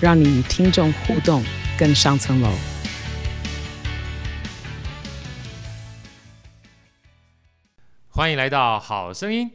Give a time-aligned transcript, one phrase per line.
[0.00, 1.42] 让你与听众互动
[1.76, 2.48] 更上层楼。
[8.08, 9.50] 欢迎来到好声音。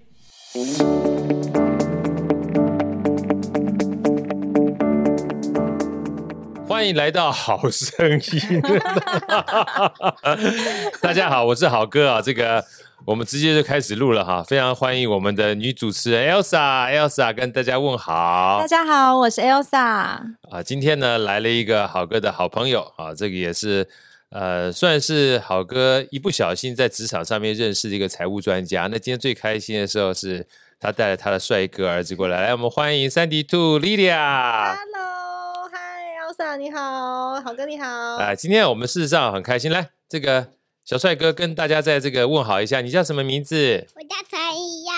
[6.68, 8.62] 欢迎来到好声音。
[11.02, 12.22] 大家好，我是好哥啊。
[12.22, 12.66] 这个
[13.06, 14.42] 我们直接就开始录了哈。
[14.44, 18.60] 非常欢迎我们的女主持人 Elsa，Elsa 跟大家问好。
[18.62, 19.78] 大家好，我是 Elsa。
[19.78, 23.88] 啊，今天呢来了一个好哥的好朋友啊，这个也是。
[24.30, 28.88] 呃，算是好哥一不小心在职场上面认识的一个财务专家。
[28.92, 30.48] 那今天最开心的时候是
[30.80, 34.74] 他带了他的帅哥儿子过来，来，我们欢迎三 D Two Lydia。
[34.76, 37.88] Hello，Hi，Elsa，你好，好哥你好。
[37.88, 40.48] 啊、呃，今天我们事实上很开心，来，这个
[40.86, 43.88] 小帅哥跟大家在这个问好一下，你叫什么名字？
[43.96, 44.94] 我叫陈一耀。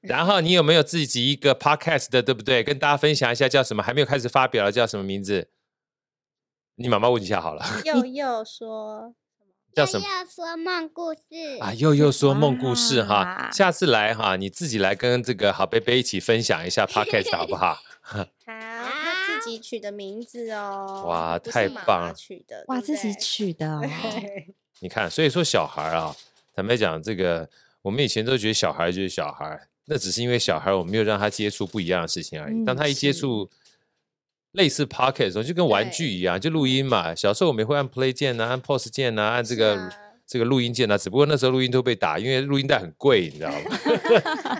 [0.00, 2.62] 然后你有没有自己一个 Podcast 的，对不对？
[2.62, 3.82] 跟大家分享一下叫什么？
[3.82, 5.50] 还没有开始发表了，叫什么名字？
[6.76, 7.64] 你妈妈问一下好了。
[7.84, 9.14] 又又说
[9.74, 10.06] 叫什么？
[10.06, 11.20] 又又说梦故事
[11.60, 11.74] 啊！
[11.74, 13.50] 又又说梦故事哈！
[13.52, 17.78] 下次来哈，你自己来跟这个好贝贝一起分享一下 podcast 好不好？
[18.00, 21.04] 好，他自己取的名字哦。
[21.06, 22.14] 哇，太棒了！
[22.14, 23.80] 取的哇，自己取的。
[24.80, 26.14] 你看，所以说小孩啊，
[26.54, 27.48] 坦白讲，这个
[27.82, 32.64] 我们以前都觉得小孩就是小孩，那只是因为小孩我们没有让他接触不一样的事情而已。
[32.64, 33.50] 当他一接触。
[34.52, 37.14] 类似 Pocket 的时候就跟玩具一样，就录音嘛。
[37.14, 39.92] 小时候我们会按 play 键啊，按 pause 键啊，按这个、啊、
[40.26, 40.96] 这个录音键啊。
[40.96, 43.78] 只不过那时候录音都被打，因为录音带很贵，你知道吗？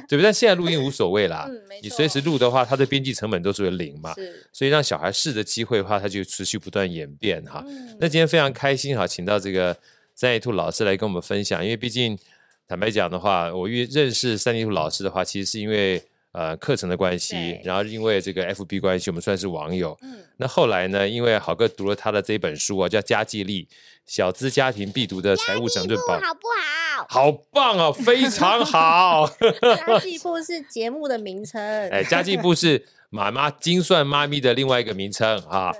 [0.06, 0.22] 对 不 对？
[0.22, 4.14] 但现在录音无所谓啦，嗯、你随时录的话，它的编辑成本都是为零嘛。
[4.52, 7.64] 所以让小孩试的机会的话，它就持续不断演变哈。
[7.66, 9.74] 嗯、那今天非常开心哈，请到这个
[10.16, 12.19] 三 D Two 老师来跟我们分享，因为毕竟
[12.66, 16.03] 坦白讲的话，我遇认识三 D Two 老师的话，其实是因为。
[16.32, 19.97] 呃，课程的关系，然后因为这个 FB 关系，我们算是网友。
[20.03, 23.66] 嗯，那后来呢，因为好哥读了他的这一本书啊，叫《家计力：
[24.04, 27.06] 小资家庭必读的财务整顿包》，好不好？
[27.09, 29.27] 好棒哦，非常好。
[29.87, 35.72] 家计部是节目的名称， 哎，家计部是妈妈精算妈咪的另外一个名称啊。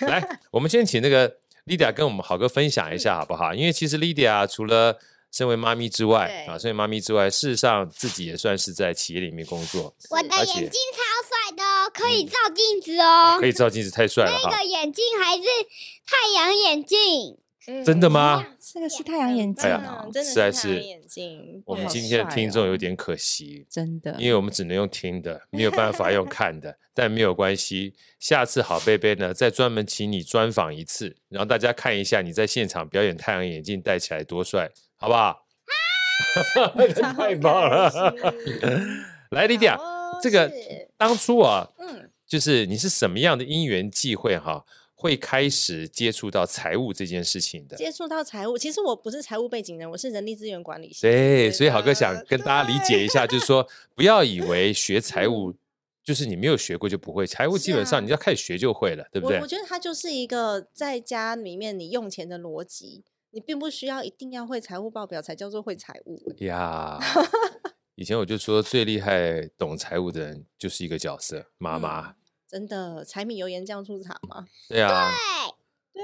[0.00, 1.30] 对来，我们先请那个
[1.68, 3.54] Lydia 跟我们好哥分享一下好不好？
[3.54, 4.98] 嗯、因为其实 Lydia 除了
[5.30, 9.94] 身为妈咪之外啊，身为妈咪之外，事实上自己也算是在企业里面工作。
[10.10, 14.32] 我的眼睛超帅的哦，可以照镜子哦，可以照镜子，太帅了。
[14.42, 15.42] 那个眼镜还是
[16.06, 17.38] 太阳眼镜。
[17.84, 18.46] 真的吗？
[18.60, 21.62] 这个是太阳眼镜哦，真的是太阳眼镜。
[21.66, 26.76] 我们今天的听众有点可惜，真的，因为我们只能用听的，没有办法用看的。
[26.94, 35.44] 但没有关系，下次好贝贝呢，再专门请你专访一次，然后大家看一下你在现场表演太阳眼镜戴起来多帅，好不好？
[37.16, 38.14] 太棒了！
[39.30, 39.78] 来莉迪亚
[40.20, 40.50] 这个
[40.96, 44.64] 当初啊，嗯，就是你是什么样的因缘际会哈？
[45.00, 51.02] 会开始接触到财务这件事情的，接触到财务，其实我不是财务背景人，我是人力资源管理系。
[51.02, 53.64] 对，所以好哥想跟大家理解一下，就是说，
[53.94, 55.54] 不要以为学财务
[56.02, 59.38] 就是你没有学过就不会，财务基本上你要开始学就会了，对不对？
[59.38, 66.98] 我觉得它就是一个在家里面你用钱的逻辑，你并不需要一定要会财务报表才叫做会财务呀。
[67.94, 72.16] 以前我就说最厉害懂财务的人就是一个角色，妈妈。
[72.50, 74.46] 真的，柴米油盐酱醋茶吗？
[74.68, 75.10] 对啊，
[75.92, 76.02] 对，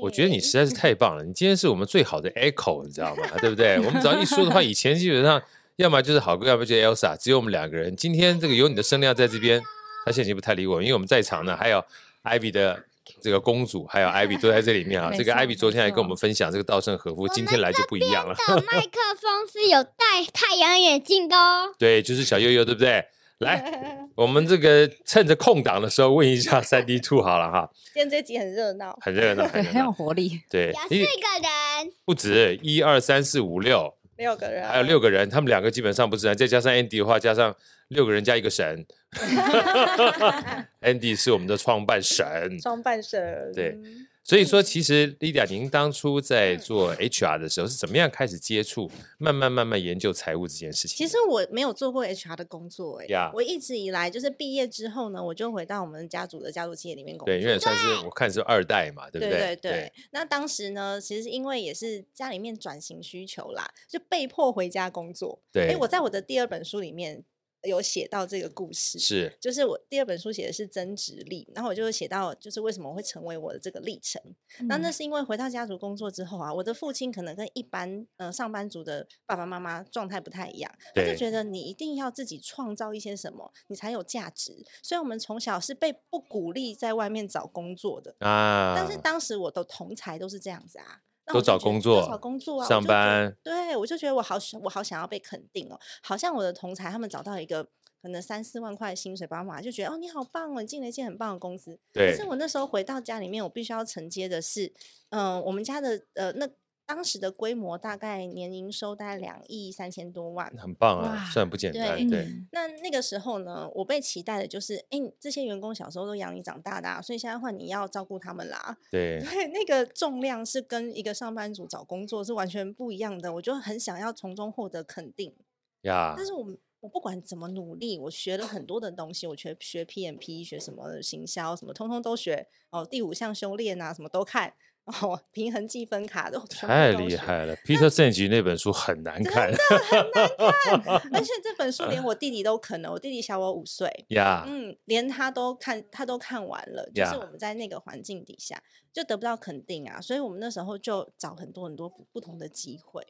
[0.00, 3.24] 我觉得你实在是太棒了，你今天是我们最好的 echo，你知道吗？
[3.40, 3.78] 对不对？
[3.80, 5.42] 我们只要一说的话， 以前基本上
[5.76, 7.94] 要么就是好哥，要么就是 Elsa，只有我们两个人。
[7.94, 9.60] 今天这个有你的声量在这边，
[10.06, 11.84] 他现在已经不太理我，因为我们在场呢，还有
[12.24, 12.82] Ivy 的
[13.20, 15.12] 这个公主，还有 Ivy 都在这里面啊。
[15.14, 18.34] 这个 Ivy 昨天还跟我们分享这个稻盛和夫，今天来就不一样了。
[18.72, 21.74] 麦克风是有戴太阳眼镜的哦。
[21.78, 23.04] 对，就是小悠悠，对不对？
[23.40, 27.70] 来，我们这个趁着空档的时候问一下三 D Two 好了哈。
[27.92, 30.40] 今天这集很热闹，很热闹， 对，很有活力。
[30.48, 37.54] 对，有四个人，不止一二三四五六，六个人，还有六个人，他们两个基本上不是人，再加上 Andy 的话，加上
[37.88, 38.86] 六个人加一个神。
[40.80, 43.52] Andy 是我们的创办神，创办神。
[43.54, 43.76] 对，
[44.26, 50.96] 所以说，其实 Lydia，您当初在做 HR 的时候是怎么样开始接触，慢慢慢慢研究财务这件事情？
[50.96, 57.32] 其实我没有做过 HR 的工作，哎呀，我一直以来就是毕业之后呢，我就回到我们家族的家族企业里面工作。
[57.32, 59.30] 对，因为算是我看是二代嘛，对不对？
[59.30, 59.92] 对对对。
[60.10, 65.40] 那当时呢，其实因为也是家里面转型需求啦，就被迫回家工作。
[65.52, 65.68] 对。
[65.68, 67.22] 哎，我在我的第二本书里面。
[67.62, 74.22] 有写到这个故事，是，就是我第二本书写的是增值力，然后我就写到，就是为什么我会成为我的这个历程。
[74.60, 84.64] 嗯、那那是因为回到家族工作之后啊，我的父亲可能跟一般呃上班族的爸爸妈妈状态不太一样，他就觉得你一定要自己创造一些什么，你才有价值。
[84.82, 88.74] 所以我们从小是被不鼓励在外面找工作的啊。
[88.76, 91.02] 但是当时我的同才都是这样子啊。
[91.32, 93.36] 都找工作，找工作啊，上班。
[93.42, 95.78] 对，我就觉得我好，我好想要被肯定哦。
[96.02, 97.64] 好像我的同才他们找到一个
[98.02, 101.78] 可能三四万块薪水，爸妈就觉得哦，你好棒哦，你进了一间很棒的公司。
[101.92, 102.12] 对。
[102.12, 104.72] 可是我那时候回到家里面，我必须要承接的是，
[105.10, 106.48] 嗯、呃，我们家的呃那。
[106.86, 111.96] 当时的规模大概年营收大概两亿三千多万，很棒啊，算不简单。
[111.96, 118.78] 对，对那那个时候呢，我被期待的就是，哎，这些员工小时候都养你长大的，啊，所以现在换你要照顾他们啦。
[118.88, 123.34] 对，对，那个重量是跟一个上班族找工作是完全不一样的。
[123.34, 125.34] 我就很想要从中获得肯定
[125.82, 126.14] 呀。
[126.16, 132.46] 但是我我不管怎么努力，我学了很多的东西，我学学 PMP，学什么行销，什么通通都学。
[132.70, 134.54] 哦，第五项修炼啊，什么都看。
[134.86, 137.56] 哦，平衡计分卡都太厉害了。
[137.58, 141.10] Peter Senge 那本书很难看，真的很难看。
[141.12, 146.88] 而且这本书连我 弟弟都可能，我弟弟小我五岁， 呀、嗯，连他都看，他都看完了。
[146.94, 148.62] 就是我们在那个环境底下
[148.92, 153.04] 就得不到肯定啊，所以我们那时候就找很多很多不同的机会，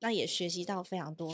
[0.00, 1.30] 那也学习到非常多，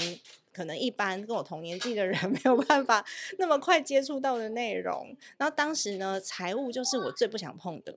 [0.53, 3.07] 可能一般跟我同年纪的人没有办法
[3.39, 5.17] 那么快接触到的内容。
[5.37, 7.97] 然后当时呢，财务就是我最不想碰的。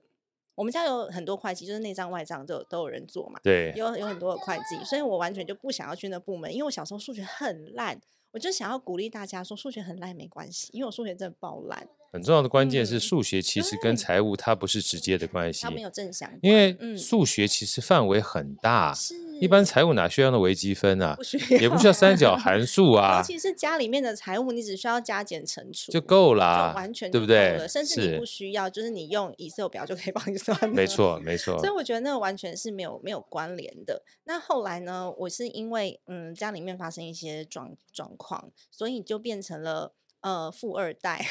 [0.58, 3.38] 我们家有很多会计，就是内账外账都有都有人做嘛。
[3.44, 7.96] 对，有有很多的会计，所以我完全就不想要去那部门，因为我小时候数学很烂，
[8.32, 11.86] 我就想要鼓励大家说数学很烂没关系，因为我数学真的爆烂。
[12.10, 18.92] 很重要的关键是数学其实跟财务它不是直接的关系，它没有正向，因为数学其实范围很大。
[18.92, 19.27] 是。
[19.40, 21.14] 一般财务哪需要那微积分啊？
[21.16, 23.18] 不需要，也不需要三角函数啊。
[23.18, 27.66] 尤其是家里面的财务，你只需要加减乘除就够啦，完全对不对？
[27.68, 30.56] 甚至你不需要，就是你用 Excel 表就可以帮你算。
[30.70, 31.58] 没错，没错。
[31.58, 34.02] 所以我觉得那个完全是没有没有关联的。
[34.24, 35.12] 那后来呢？
[35.18, 41.24] 我是因为嗯家里面发生一些状状况，所以就变成了呃富二代，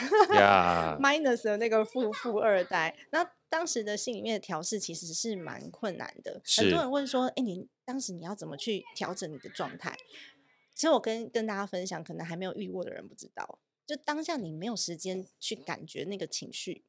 [0.99, 2.95] minus 的那个富富二代。
[3.11, 6.41] 那当时的心里面的调试其实是蛮困难的。
[6.57, 9.97] 很多人问说：“哎，你当时你要怎么去调整你的状态？”
[10.75, 13.57] 其实我跟跟大家分享，可能还没有遇过的人不知道。
[13.87, 16.83] 就当下你没有时间去感觉那个情绪，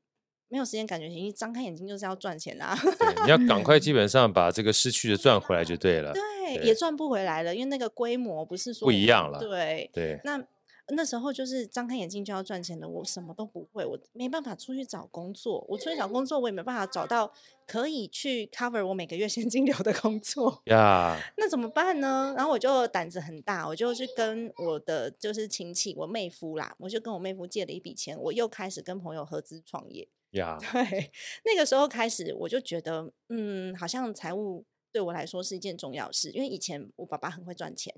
[0.48, 2.76] 没有时间感觉情绪，张开眼睛就是要赚钱啊！
[2.76, 6.12] 对， 你要赶快，基本上把这个失去的赚回来就对了。
[6.12, 9.38] 对，对也赚不回来了，因为那个规模不是说不一样了。
[9.38, 10.44] 对对，那。
[10.90, 15.64] 那时候就是张开眼睛就要赚钱的，我什么都不会，我没办法出去找工作。
[15.68, 17.32] 我出去找工作，我也没办法找到
[17.66, 20.62] 可以去 cover 我每个月现金流的工作。
[20.64, 22.32] 呀、yeah.， 那怎么办呢？
[22.36, 30.08] 然后我就胆子很大，我就去跟我的就是亲戚，我妹夫啦，我就跟我妹夫借了一笔钱，我又开始跟朋友合资创业。
[30.30, 31.10] 呀、yeah.， 对，
[31.44, 37.94] 那个时候开始，我就觉得，嗯，好像财务对我来说是一件重要事，因为以前我爸爸很会赚钱。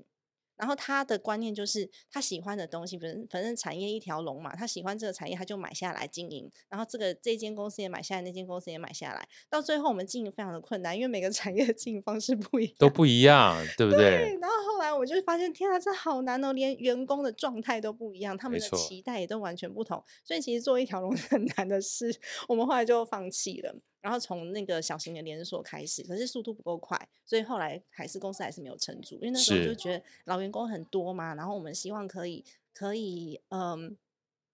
[0.57, 6.51] 然后他的观念就是，他喜欢的东西，反正反正产业一条龙嘛，他喜欢这个产业，他就买下来经营。
[6.69, 9.27] 然后这个这间公司也买下来，那间公司也买下来。
[9.49, 14.01] 到最后我们经营非常的困难，因为每个产业的经营方式不一样，都不一样，对不对？
[14.01, 14.37] 对。
[14.39, 20.03] 然后后来我就发现，天啊，这好难哦，连员工的状态都不一样，他们的期待也都完全不同。
[20.23, 22.15] 所以其实做一条龙是很难的事，
[22.47, 23.75] 我们后来就放弃了。
[24.01, 29.15] 然后从那个小型的连锁开始，可是速度不够快，所以后来海狮公司还是没有撑住。
[29.15, 32.43] 因为那时候就觉得老员工很多嘛，然后我们希望可以
[32.73, 33.95] 可以嗯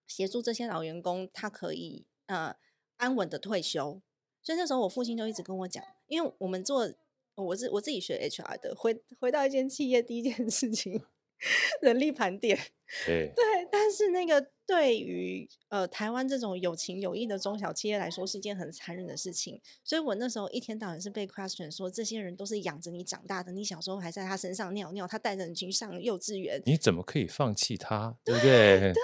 [0.06, 2.56] 协助这些老员工，他可以呃
[2.98, 4.01] 安稳的退休。
[4.44, 6.94] 所以那时候我父亲就一直跟我讲，因为我们做
[7.36, 11.04] 我是我自己学 HR 的，回回到一间企业第一件事情。
[11.82, 12.58] 人力盘点，
[13.06, 28.17] 对，对，但是那个对于呃台湾这种有情有义的中小企业来说是一件很残忍的事情，所以我那时候一天到晚是被 question 说，这些人都是养着你长大的，你小时候还在他身上尿尿，他带着你去上幼稚园，你怎么可以放弃他？
[28.24, 28.91] 对不对？
[28.94, 29.01] 对。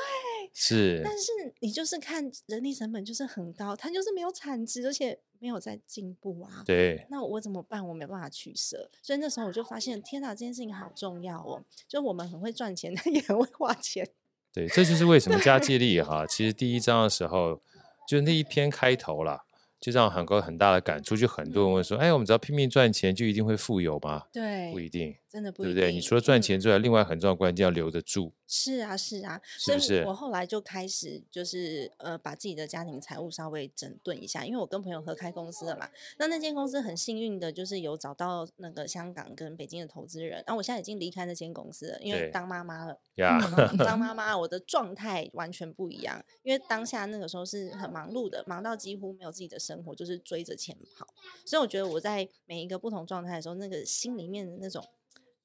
[0.55, 1.31] 是，但是
[1.62, 6.62] 你就是看人力成本就是很高，它就是没有产值，而且没有在进步啊。
[6.63, 7.86] 对，那我怎么办？
[7.88, 11.63] 我没办法取舍，所以那时候我就发现，天哪，这件事情好重要哦！
[11.88, 14.07] 就我们很会赚钱，但也很会花钱。
[14.53, 17.60] 对，这就是为什么加 计力哈，其实第一章的时候，
[18.07, 19.43] 就那一篇开头啦，
[19.84, 25.94] 就让很多很大的感触，就很多人问说：“嗯、哎，我们只要拼命赚钱，就一定会富有吗？”对，不一定，真的不一定，对不对？
[25.94, 28.32] 你除了赚钱之外，嗯、另外很重要的关键要留得住。
[28.48, 29.88] 是啊，是啊，是不是？
[29.88, 35.90] 所以我后来就开始就是呃，把自己的家庭财务稍微整顿一下，因为我跟朋友合开公司了嘛。
[36.18, 40.42] 那那间公司很幸运的就是有找到那个香港跟北京的投资人。
[40.48, 42.98] 那我现在已经离开那间公司了，因为当妈妈了。
[43.16, 43.40] 呀，
[43.84, 51.08] 当妈妈，我的状态完全不一样，因为当下那个时候是很忙碌的，忙到几乎没有自己的生活，就是追着钱跑，
[51.46, 54.86] 所以我觉得我在每一个不同状态的时候，那个心里面的那种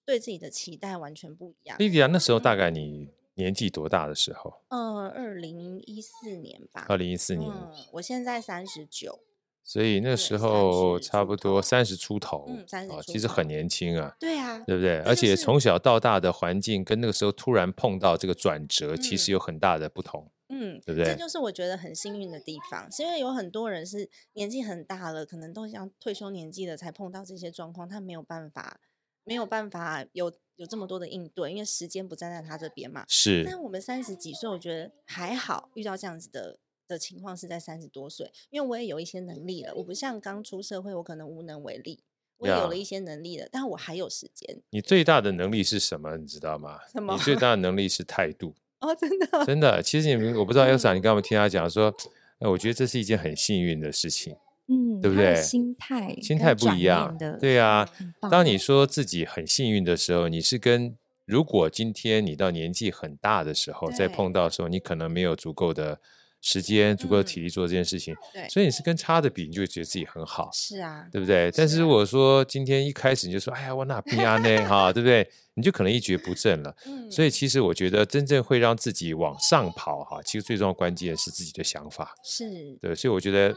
[0.04, 1.76] 对自己的期待完全不一样。
[1.78, 4.62] 莉迪亚，那时候大概你年纪多大的时候？
[4.68, 6.86] 呃，二零一四年吧。
[6.88, 9.20] 二零一四年，嗯，我现在三十九，
[9.62, 14.16] 所以那时候差不多三十出头，嗯，三十出头，其实很年轻啊。
[14.18, 14.98] 对啊，对不对？
[15.00, 20.30] 而且从小到大的环境跟那个时候突然碰到这个转折，其实有很大的不同。
[20.48, 21.04] 嗯，对不对？
[21.04, 28.80] 这就是我觉得很幸运的地方，是因为有很多人是年纪很大了，可能都像退休年纪了才碰到这些状况，他没有办法，
[29.24, 33.04] 没有办法有有这么多的应对，因为时间不站在他这边嘛。
[33.08, 33.44] 是。
[33.44, 42.02] 但我们三十几岁，我觉得还好，遇到这样子的的情况是在三十多岁，因为我也有一些能力了，我不像刚出社会，我可能无能为力，
[42.38, 44.62] 我也有了一些能力了，但我还有时间。
[44.70, 46.16] 你最大的能力是什么？
[46.16, 46.78] 你知道吗？
[46.90, 47.14] 什么？
[47.14, 48.54] 你最大的能力是态度。
[48.80, 51.94] 哦，真的，真的，其实你们我不知道，Elsa，你刚刚听他讲说，
[52.38, 54.36] 哎，我觉得这是一件很幸运的事情，
[54.68, 55.34] 嗯，对不对？
[55.36, 57.88] 心态，心态不一样，对啊。
[58.30, 66.00] 当你说自己很幸运的时候，你是跟如果今天你到年纪很大的时候再碰到的时候，你可能没有足够的。
[66.40, 68.14] 时间足够的体力做这件事情，
[68.48, 71.50] 所以你是跟差的比，你就会觉得自己很好，是啊，对不对？
[71.52, 74.66] 但是如果说今天一开始你就说，哎呀，我哪比啊呢？
[74.66, 75.28] 哈，对不对？
[75.54, 76.72] 你就可能一蹶不振了。
[76.86, 82.14] 嗯，所以其实我觉得真正会让自己往上跑，哈，其实最重要的关键是自己的想法。
[82.22, 82.48] 是，
[82.80, 83.52] 对，所以我觉得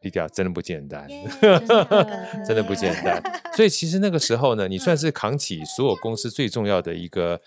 [0.00, 3.22] 低调真的不简单，yeah, 真的不简单。
[3.54, 7.42] 所以其实那个时候呢，你算是扛起所有公司最重要的一个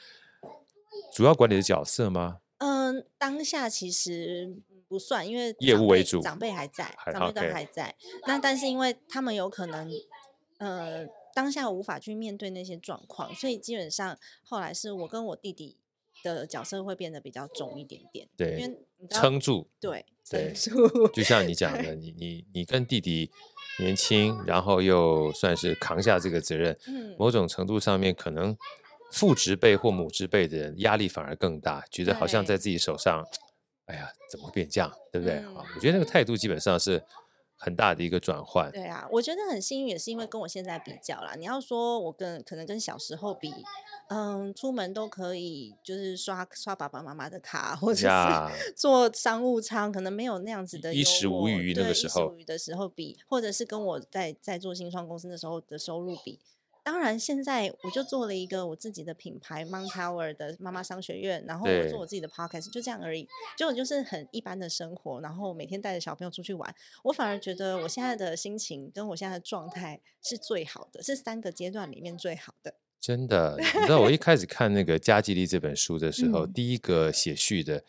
[1.15, 2.37] 主要管理的角色吗？
[3.19, 4.55] 嗯，当下其实
[4.87, 7.93] 不算，因为业务为主，长辈还在，长辈都还在。
[8.25, 9.91] 那但是因为他们有可能，
[10.57, 15.77] 呃，当下无法去面对那些状况，所以基本上后来是我跟我弟弟
[16.23, 18.27] 的角色会变得比较重一点点。
[18.35, 20.53] 对，因为撑住，对，对。
[21.13, 23.29] 就像你讲的， 你你你跟弟弟
[23.79, 28.57] 年轻，然后又算是扛下这个责任，嗯，某种程度上面可能。
[29.11, 33.25] 父之辈或母之辈的人压力反而更大，觉得好像在自己手上，
[33.85, 35.37] 哎呀，怎么会变这样，对不对？
[35.37, 37.03] 啊、嗯，我觉得那个态度基本上是
[37.57, 38.71] 很大的一个转换。
[38.71, 41.33] 对啊，我觉得很幸运，也是因为跟我现在比较啦。
[41.35, 43.51] 你要说我跟可能跟小时候比，
[44.09, 48.07] 嗯，出门都可以就是刷刷爸爸妈妈的卡，或者是
[48.77, 56.39] 坐商务舱，可能没有那样子的衣食无余那个时候，衣食无余的时候比，或者是跟我在在做新创公司的时候的收入比。
[56.89, 63.27] 当然，现在我就做了一个我自己的品牌 Mount Tower 的妈妈商学院，然后我做我自己的 podcast，就这样而已。
[63.55, 66.75] 就我就是很一般的生活，然后每天带着小朋友出去玩。
[67.03, 72.73] 我反而觉得我现在的心情跟我现在的状态是最好的，是三个阶段里面最好的。
[72.99, 77.83] 真的，你知道我一开始看那个《加吉利》这本书的时候，嗯、第一个写序的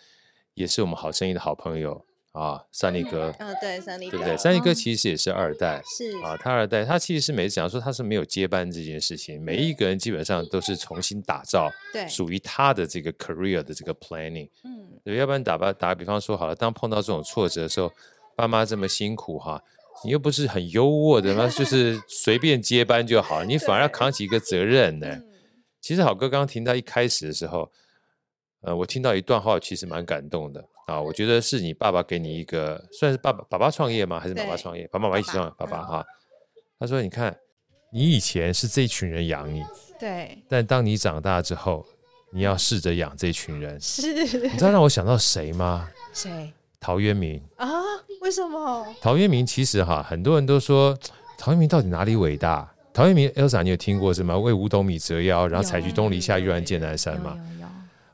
[0.52, 2.04] 也是我们好声音的好朋友。
[2.33, 4.37] 啊，三立哥，嗯、哦，对，三立哥，对不对？
[4.37, 17.91] 三立哥其实也是二代，是啊，他二代，他其实是每次讲说他是没有接班这件事情，每一个人基本上都是重新打造，对，属于他的这个 career 的这个 planning，嗯，对，要不然打吧，打个比方说好了，当碰到这种挫折的时候，
[18.37, 19.61] 爸妈这么辛苦哈，
[20.05, 25.09] 你又不是很优渥的那，就是 随便接班就好，你反而要扛起一个责任呢。
[25.09, 25.27] 嗯、
[25.81, 27.73] 其实好哥刚刚听到一开始的时候，
[28.62, 30.62] 呃，我听到一段话，其实蛮感动的。
[30.87, 34.19] 啊，我觉得是你爸爸给你一个，算是爸爸爸爸创业吗？
[34.19, 34.87] 还是妈妈创业？
[34.88, 35.52] 爸爸妈妈一起创业。
[35.57, 36.05] 爸爸哈，
[36.79, 37.35] 他说：“你看，
[37.93, 39.64] 你以前是这群人养你，
[39.99, 41.87] 对，但当你长大之后，
[42.33, 43.81] 你要试着养这群人。
[43.81, 45.88] 是，你知道让我想到谁吗？
[46.12, 46.52] 谁？
[46.81, 47.69] 陶渊明啊？
[48.21, 48.87] 为什么？
[49.00, 50.99] 陶渊明其实哈，很多人都说
[51.38, 52.69] 陶渊明到底哪里伟大？
[52.93, 54.37] 陶渊明，Elsa，你有听过是吗？
[54.37, 57.38] 为五斗米折腰，然后采菊东篱下，悠然见南山嘛。”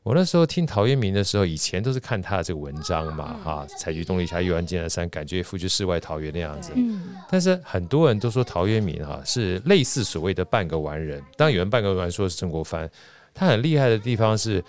[0.07, 6.71] 我那时候听陶渊明的时候，以前都是看他的这个文章嘛，哈、嗯，采菊东篱下，悠然见南山，感觉一副就世外桃源那样子。
[6.77, 7.13] 嗯。
[7.29, 11.21] 但是很多人都说陶渊明哈是类似所谓的半个完人。
[11.35, 12.89] 当然有人半个完人说是曾国藩，
[13.33, 14.63] 他很厉害的地方是，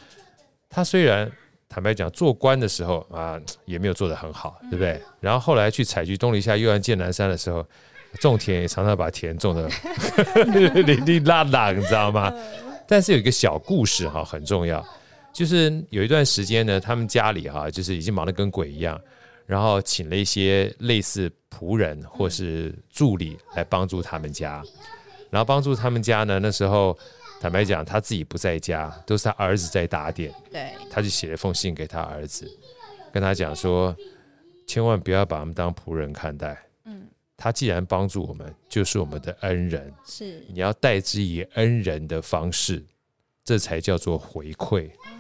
[0.69, 1.31] 他虽然
[1.69, 5.01] 坦白讲做官的时候啊也没有做得很好，对不对？
[5.21, 7.65] 然后后来去采菊东篱下，悠然见南山的时候，
[8.21, 9.71] 种田也常常把田种的
[10.83, 12.35] 零零落落，你知道吗？
[12.89, 14.85] 但是有一个小故事哈很重要。
[15.33, 19.01] 就是有一段时间呢，他们家里哈，就是已经忙得跟鬼一样。
[19.47, 24.63] 然后请了一些类似仆人或是助理来帮助他们家，
[25.31, 26.97] 然后帮助他们家呢，那时候
[27.41, 32.47] 坦白讲他自己不在家，都是他儿子在打点，对，他就写了封信给他儿子，
[33.11, 33.97] 跟他讲说，
[34.67, 36.61] 千万不要把他们当仆人看待。
[37.41, 39.95] 他既然帮助我们，就是我们的恩人。
[40.05, 42.85] 是，你要待之以恩人的方式，
[43.45, 44.91] 这才叫做回馈。
[45.07, 45.18] 嗯，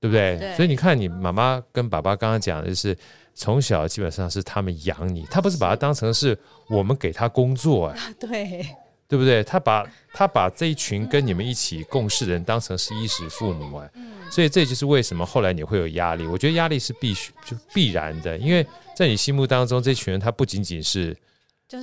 [0.00, 0.38] 对不对？
[0.38, 0.54] 对。
[0.54, 2.96] 所以你看，你妈妈跟爸爸刚刚讲的就是，
[3.34, 7.96] 从小基本上是他们养你，他不是把他当成是我们给他工作啊。
[8.20, 8.66] 对。
[9.06, 9.44] 对不对？
[9.44, 13.88] 他把他把这一群跟你们一起共事的人当成是衣食父母啊。
[14.30, 16.26] 所以这就是为什么后来你会有压力。
[16.26, 18.66] 我觉得压力是必须就必然的，因为
[18.96, 21.16] 在你心目当中，这群人他不仅仅是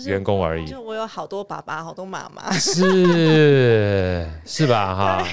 [0.05, 0.65] 员工而已。
[0.65, 4.95] 就我有好多爸爸，好多妈妈， 是是吧？
[4.95, 5.27] 哈，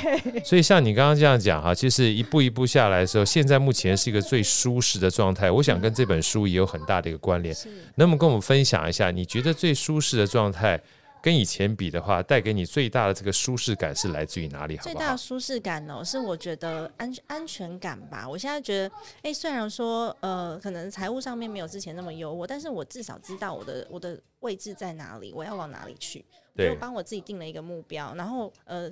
[0.44, 5.50] 所以像你刚刚这样讲哈，其实一步一步下来的时候，现在目前是一个最舒适的状态。
[5.50, 7.54] 我想跟这本书也有很大的一个关联。
[7.96, 10.80] 能不能跟我们分享一下，你觉得最舒适的状态？
[11.20, 14.76] 跟以前比的话，带给你最大的这个舒适感是来自于哪里？
[14.76, 14.84] 好好？
[14.84, 18.28] 最大的舒适感呢、喔，是我觉得安安全感吧。
[18.28, 26.24] 我现在觉得，哎、欸，虽然说呃，可能财务上面没有之前那么优渥，但是我至少知道我的我的位置在哪里，我要往哪里去。
[26.54, 28.90] 对，我帮我自己定了一个目标，然后呃，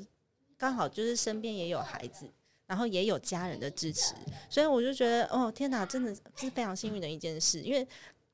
[0.58, 2.28] 刚好就是身边也有孩子，
[2.66, 4.14] 然后也有家人的支持，
[4.50, 7.60] 所以我就觉得，哦，天哪，真的是非常幸运的一件事。
[7.60, 7.86] 因为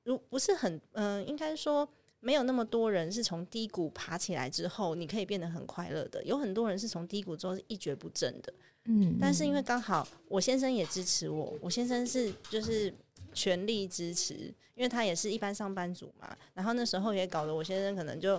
[0.04, 1.88] 如不是很，嗯、呃，应该说。
[2.24, 6.22] 没有那么多人是从低谷爬起来之后，你可以变得很快乐的。
[6.22, 8.54] 有很多人是从低谷之后是一蹶不振的。
[8.84, 12.94] 嗯，但是因为刚好我先生也支持我，我先生是就是
[13.32, 14.34] 全力支持，
[14.76, 16.28] 因为他也是一般上班族嘛。
[16.54, 18.36] 然后那时候也搞得我先生可能就，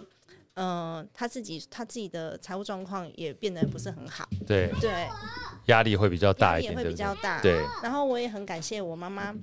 [0.54, 4.26] 嗯、呃，他自己他自己的财务状况也变得不是很好。
[4.48, 5.10] 对对，
[5.66, 7.42] 压力会比较大一点，压力也会比较大。
[7.42, 9.36] 对，然后我也很感谢我妈妈。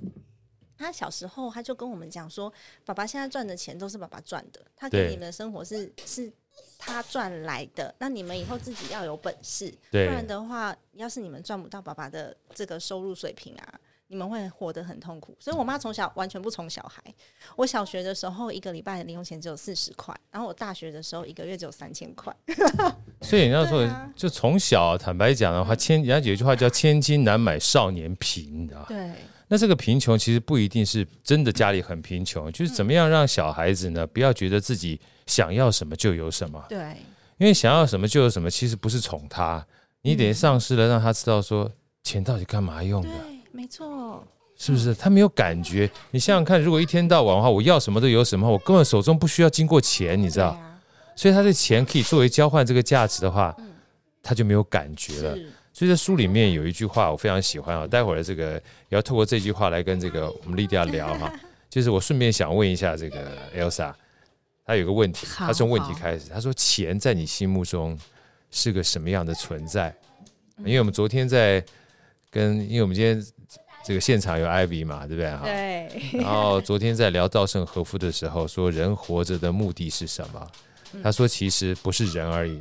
[0.81, 2.51] 他小时候他就跟我们讲说，
[2.83, 6.31] 爸爸现在赚的钱都是爸爸赚的，他给你们的生活是是
[6.77, 15.37] 他赚来的，那你们以后自己要有本事，不然的话，要是你们赚不到爸爸的这个收入水平啊，你们会活得很痛苦。
[15.39, 17.01] 所以我妈从小完全不宠小孩，
[17.55, 22.35] 我小学的时候一个礼拜的零用钱只有四十块，然后我大学的时候一个月只有三千块。
[23.21, 28.85] 所以人家说，就从小坦白讲的话，千人家有一句话叫“千金难买少年贫”，你知道吗？
[28.89, 29.13] 对。
[29.53, 36.63] 那这个贫穷其实不一定是真的家里很贫穷，就是怎么样让小孩子呢，不要觉得自己想要什么就有什么。
[36.69, 36.95] 对，
[37.37, 39.67] 因为想要什么就有什么，其实不是宠他，
[40.03, 41.69] 你得丧失了让他知道说
[42.01, 43.09] 钱到底干嘛用的。
[43.09, 44.95] 对，没错，是不是？
[44.95, 45.91] 他没有感觉。
[46.11, 50.57] 你想想看，如果一天到晚的话，我要什么都有什么，我根本手中不需要经过钱，你知道？
[51.13, 53.53] 所以他的钱可以作为交换这个价值的话，
[54.23, 55.37] 他就没有感觉了。
[55.73, 61.31] 所以在书里面有一句话我非常喜欢啊，待会儿这个也要透过这句话来跟这个我们莉迪亚聊哈。
[61.69, 63.93] 就是我顺便想问一下这个 Elsa，
[64.65, 67.97] 她有个问题，她从问题开始，她说钱在你心目中
[68.51, 69.95] 是个什么样的存在？
[70.57, 71.63] 因为我们昨天在
[72.29, 73.25] 跟，因为我们今天
[73.85, 75.43] 这个现场有 Ivy 嘛，对不对哈？
[75.45, 76.19] 对。
[76.19, 80.51] 然后昨天在聊稻盛和夫的时候，说人活着的目的是什么？
[81.01, 82.59] 他说其实不是人而已。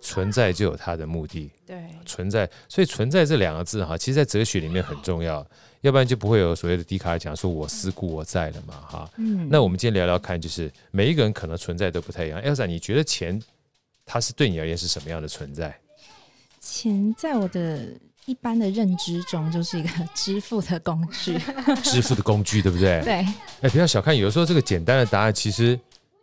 [0.00, 5.44] 存在就有它的目的，对，存在，所以存在这两个字哈，其实，在哲学里面很重要，
[5.80, 9.10] 要不然就不会有所谓的笛卡尔讲说“我思故我在”了嘛，哈。
[9.16, 12.40] 嗯，那我们今天聊聊看，就是每一个人可能存在都不太一样。
[12.42, 13.40] Elsa，你觉得钱
[14.06, 15.76] 它是对你而言是什么样的存在？
[16.60, 17.88] 钱在我的
[18.26, 21.38] 一般的认知中就是一个 支付的工具，
[21.82, 23.00] 支付的工具，对不对？
[23.04, 23.14] 对。
[23.62, 25.78] 哎，不要小看，有的时候这个简单的答案其实。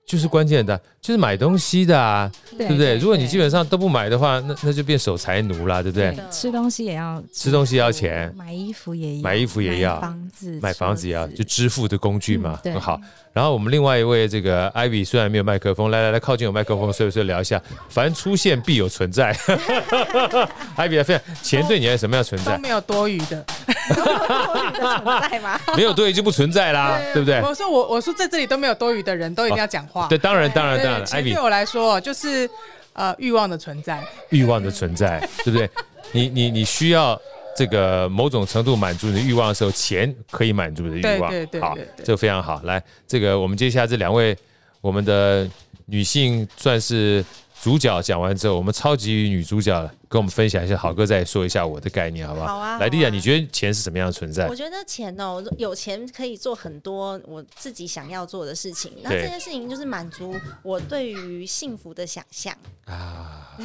[0.06, 2.96] 就是关键的，就是买东西的啊，对不对？
[2.98, 6.16] 如果你基本上都不买的话，那那就变守财奴了，对不对？
[6.30, 13.02] 吃东西也要，吃东西要钱，买衣服也要，买衣服也要，房子买房子也要，就支付的工具嘛，对，很好。
[13.36, 17.62] 然后我们另外一位这个 Ivy 虽然没有麦克风，来来来，靠近有麦克风，所以说聊一下。
[17.90, 19.34] 凡出现必有存在，
[20.78, 22.54] Ivy 来分享，钱对你是什么样存在？
[22.56, 23.46] 都没有多余的，
[23.94, 25.60] 多余的存在吗？
[25.76, 27.42] 没有多余就不存在啦，对不对？
[27.42, 30.08] 我说我我说在这里都没有多余的人，都一定要讲话。
[30.08, 32.50] 对，当然当然当然，Ivy 对我来说就是
[32.94, 35.70] 呃欲望的存在，欲望的存在，对不对？
[36.14, 37.20] 你你你需要。
[37.56, 41.32] 这个某种程度满足你的欲望的时候，钱可以满足你的欲望。
[41.32, 42.62] 对对对，好，这个非常好。
[42.64, 44.38] 来，这个我们接下来这两位
[44.82, 45.50] 我们的
[45.86, 47.24] 女性算是
[47.62, 50.76] 主角讲完之后，我们超级女主角跟我们分享一下。
[50.76, 52.48] 好哥再说一下我的概念，好不好？
[52.48, 52.78] 好啊。
[52.78, 54.48] 来，丽亚，你觉得钱是什么样的存在？
[54.48, 58.92] 我觉得钱哦，有钱可以做很多我自己想要做的事情。
[59.02, 62.54] 那这件事情就是满足我对于幸福的想象
[62.86, 63.56] 啊。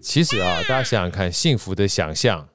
[0.00, 2.46] 其实啊，大家想想看，幸福的想象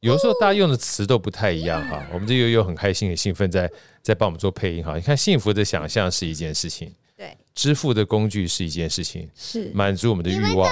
[0.00, 2.02] 有时候大家用的词都不太一样哈。
[2.12, 3.70] 我们这悠悠很开心、很兴奋，在
[4.02, 4.94] 在帮我们做配音哈。
[4.96, 10.68] 你看，幸福的想象是一件事情，对，支付的工具是一件事情，是满足我们的欲望。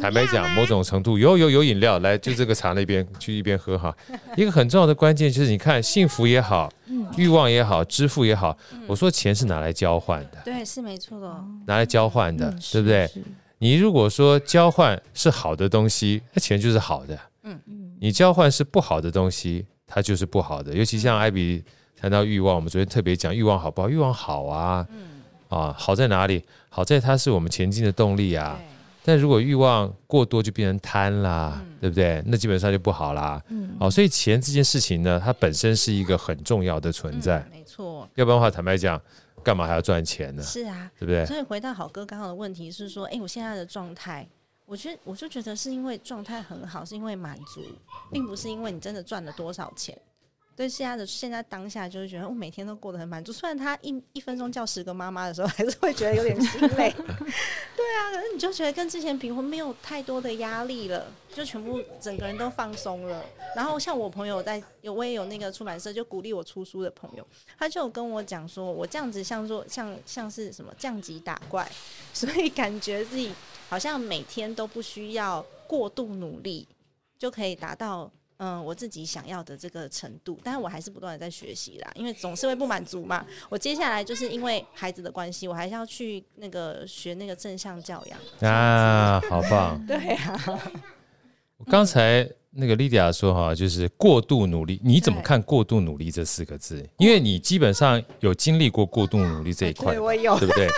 [0.00, 3.94] 坦白讲，某种程度有有有饮料，来就这个茶那边去一边喝哈。
[4.36, 6.72] 一个很重要的关键就是，你看幸福也好，
[7.16, 8.56] 欲望也好，支付也好，
[8.86, 13.08] 我说钱是拿来交换的，对，是没错的，拿来交换的，对不对？
[13.64, 17.18] 你如果说交换是好的东西，那钱就是好的。
[17.44, 20.74] 嗯嗯，你交换是不好的东西，它就是不好的。
[20.74, 21.64] 尤其像艾比
[21.98, 23.88] 谈到欲望，我们昨天特别讲欲望好不好？
[23.88, 26.44] 欲望好啊，嗯啊，好在哪里？
[26.68, 28.60] 好在它是我们前进的动力啊。
[29.02, 32.22] 但如果欲望过多，就变成贪啦，对不对？
[32.26, 33.42] 那基本上就不好啦。
[33.48, 37.42] 嗯，好，所以钱这件事情呢，它本身是一个很重要的存在。
[37.50, 39.00] 没错，要不然的话，坦白讲。
[39.44, 40.42] 干嘛还要赚钱呢？
[40.42, 41.24] 是啊，对不对？
[41.26, 44.26] 所以回到好哥刚刚的问题是说，哎，我现在的状态，
[44.64, 47.62] 我觉得我就觉得是因为状态很好，是因为满足，
[48.10, 49.96] 并不是因为你真的赚了多少钱。
[50.56, 56.94] 对，现在的现在当下就是觉得我每天都过得很满足，虽然他一一分钟叫十个妈妈的时候， 还是会觉得有点心累。
[57.76, 63.24] 对啊，可是你就觉得跟之前比，我没有太多的压力了，就全部整个人都放松了。
[63.56, 67.26] 然后像我朋友在有，我也有那个出版社就鼓励我出书的朋友，
[67.58, 71.68] 他就跟我讲说，我这样子像做像像是什么降级打怪，
[72.12, 73.32] 所以感觉自己
[73.68, 76.68] 好像每天都不需要过度努力
[77.18, 78.08] 就可以达到。
[78.38, 83.24] 嗯，我自己想要的这个程度，但是我还是不断的在学习啦，因为总是会不满足嘛。
[83.48, 89.80] 我接下来就是因为孩子的关系，我还是要去那个学那个正向教养啊，好棒。
[89.86, 90.60] 对啊，
[91.58, 96.84] 我刚才那个莉迪亚说哈，就是过度努力，你怎么看“过度努力”这四个字？
[96.98, 100.68] 因为你基本上有经历过过度努力这一块，对，我有，对不对？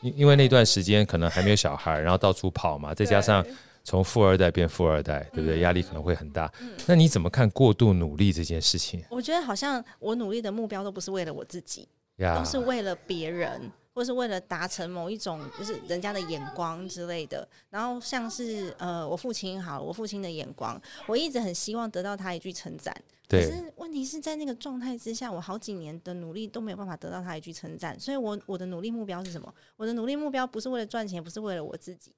[0.00, 3.44] 因因为那段时间可能还没有小孩，然后到处跑嘛，再加上。
[3.84, 5.60] 从富二代变富二代，对不对？
[5.60, 6.50] 压力可能会很大。
[6.60, 9.04] 嗯，那你怎么看过度努力这件事情？
[9.10, 11.86] 我觉得好像我努力的目标都不是为了我自己，
[12.18, 17.46] 都是为了别人，或是为了达成某一种就是人家的眼光之类的。
[17.68, 22.94] 然后像是呃，我父亲好，我父亲的眼光，我一直很希望得到他一句称赞。
[23.28, 23.44] 对。
[23.44, 28.00] 可是问题是在那个状态之下，我好几年的努力都没有办法得到他一句称赞。
[28.00, 29.54] 所以我我的努力目标是什么？
[29.76, 32.12] 我的努力目标不是为了赚钱，不是为了我自己。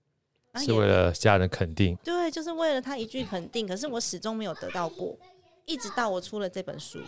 [0.65, 3.67] 是为了家人肯定，对，就是为了他一句肯定。
[3.67, 5.17] 可是我始终没有得到过，
[5.65, 6.99] 一直到我出了这本书，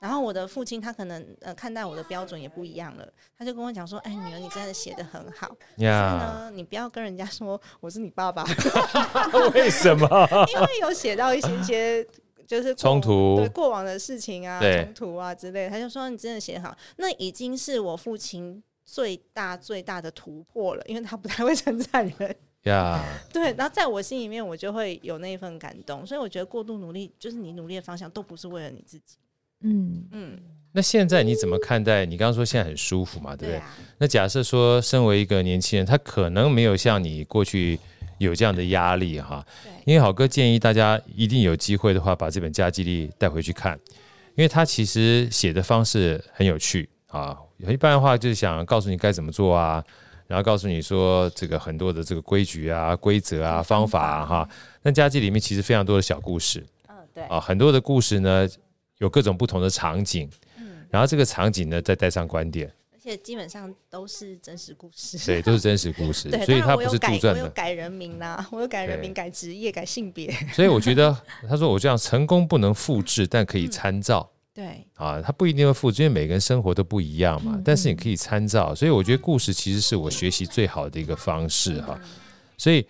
[0.00, 8.44] 然后我的父亲他可能呃看待我的标准也不一样了，他就跟我讲说：“哎，女儿，你真的写的很好，呀，可是呢，你不要跟人家说我是你爸爸。
[9.54, 10.06] ”为什么？
[10.54, 12.06] 因为有写到一些些
[12.46, 22.36] 就是冲突，对过往的事情啊，冲突啊之类的，他就说你真的写得好，那已经是我父亲最大最大的突破了，因为他不太会称赞人。
[22.66, 23.32] 呀，Yeah.
[23.32, 29.16] 对，然后在我心里面，我就会有那一份感动，所以我觉得过度努力，就是你努力的方向都不是为了你自己。
[29.62, 30.38] 嗯嗯。
[30.72, 32.04] 那现在你怎么看待？
[32.04, 33.58] 你刚刚说现在很舒服嘛，对不对？
[33.58, 33.76] 对啊。
[33.98, 37.78] 那假设说，身为一个年轻人，他可能没有像你过去
[38.18, 39.42] 有这样的压力哈。
[39.64, 39.72] 对。
[39.86, 43.78] 因为好哥建议大家一定有机会的话，把这本《加基力》带回去看，
[44.34, 47.38] 因为他其实写的方式很有趣啊。
[47.58, 49.82] 一般的话就是想告诉你该怎么做啊。
[50.26, 54.48] 然后告诉你说，这个很多的这个规矩啊、规则啊、方法啊，哈。
[54.82, 58.48] 那家计里面其实非常多的小故事，嗯，对啊，很多的故事呢，
[58.98, 67.34] 有各种不同的场景，嗯，然后这个场景呢，再带上观点，而且基本上都是真实故事，对，都是真实故事， 所以它不是杜撰的。
[67.34, 71.16] 我有改人名呐，我有改人名、改职业、改性别，所以我觉得
[71.48, 74.28] 他说我这样成功不能复制，但可以参照。
[74.56, 77.52] 对啊，他不一定会复制，因为每个人生活都不一样嘛。
[77.56, 81.94] 嗯、但是你可以参照，所以我觉得故事其实是我学习最好的一个方式哈。
[82.02, 82.08] 嗯、
[82.56, 82.86] 所以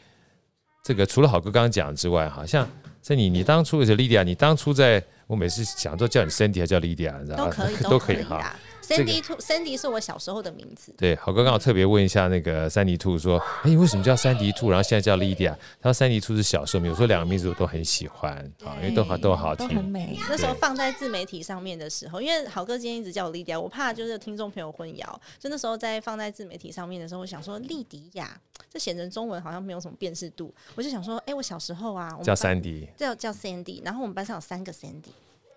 [0.85, 2.69] 这个除了好哥刚刚讲之外，好像
[3.03, 7.55] 在你你当初是莉迪亚，你当初在我每次想都叫你 Cindy 还叫莉迪亚，你知道吗？
[7.83, 8.55] 都可以 哈。
[8.87, 10.95] Sandy Two，Sandy 是我小时候的名字。
[10.97, 15.57] 对，好哥刚好特别问一下那个 Sandy Two 说，哎，为什么叫 Sandy Two，然后现在叫 Lydia？
[15.81, 20.19] 他说 Sandy Two 是小时候名，我说两个名字我都很喜欢啊，因为都好都好听，很美。
[20.29, 25.05] 那时候放在自媒体上面的时候，因为好哥今天一直叫我 Lydia，我怕就是听众朋友混淆，
[25.39, 35.11] 就那时候在放在自媒体上面的时候，我想说莉迪亚，这写成中文好像没有什么辨识度，我就想说，哎，我小时候啊，我叫 Sandy，叫叫 Sandy，然后我们班上有三个 Sandy。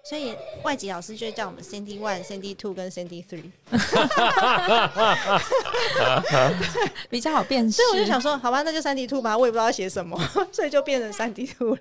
[0.04, 0.34] 所以
[0.64, 3.52] 外籍老师就会叫我们 Sandy One、Sandy Two 跟 Sandy Three，
[7.10, 7.74] 比较好辨识。
[7.74, 10.20] 所以我就想说，好吧，那就 Sandy Two 吧，我也不知道要写什么，
[10.52, 11.80] 所以就变成 Sandy Two 了。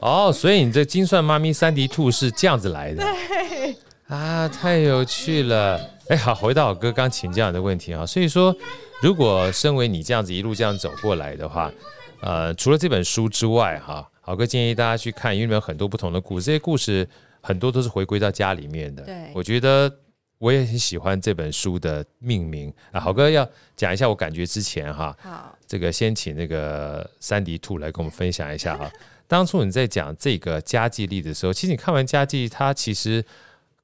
[0.00, 3.02] 哦，所以你这精算妈咪 Sandy Two 是这样子来的。
[3.02, 3.74] 对。
[4.08, 5.80] 啊，太有趣了。
[6.08, 8.06] 哎，好，回到我哥刚请教的问题啊。
[8.06, 8.54] 所以说，
[9.02, 11.72] 如果身为你这样子一路这样走过来的话，
[12.20, 14.08] 呃，除了这本书之外，哈。
[14.20, 17.08] 好哥建议大家去看，因为里面有很多不同的故事，这些故事
[17.46, 19.04] 很多都是回归到家里面的。
[19.04, 19.90] 对，我觉得
[20.38, 22.98] 我也很喜欢这本书的命名啊。
[22.98, 28.90] 好哥要讲一下我感觉之前哈，好，这个先请那个三迪兔来跟我们分享一下哈。
[29.28, 33.24] 当初你在讲这个家计力的时候，其实你看完家计，它其实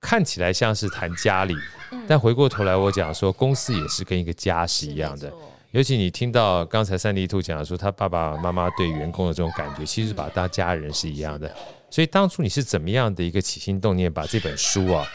[0.01, 1.55] 看起来像是谈家里，
[1.90, 5.33] 嗯、但回过头来我讲说，公司也是跟一个家是一样的。
[5.72, 11.53] 尤其你听到刚才三迪兔讲说，他爸爸妈妈对员工的这种感觉，其实把他当家人是一样的。
[11.92, 15.07] 所以当初你是怎么样的一个起心动念，把这本书啊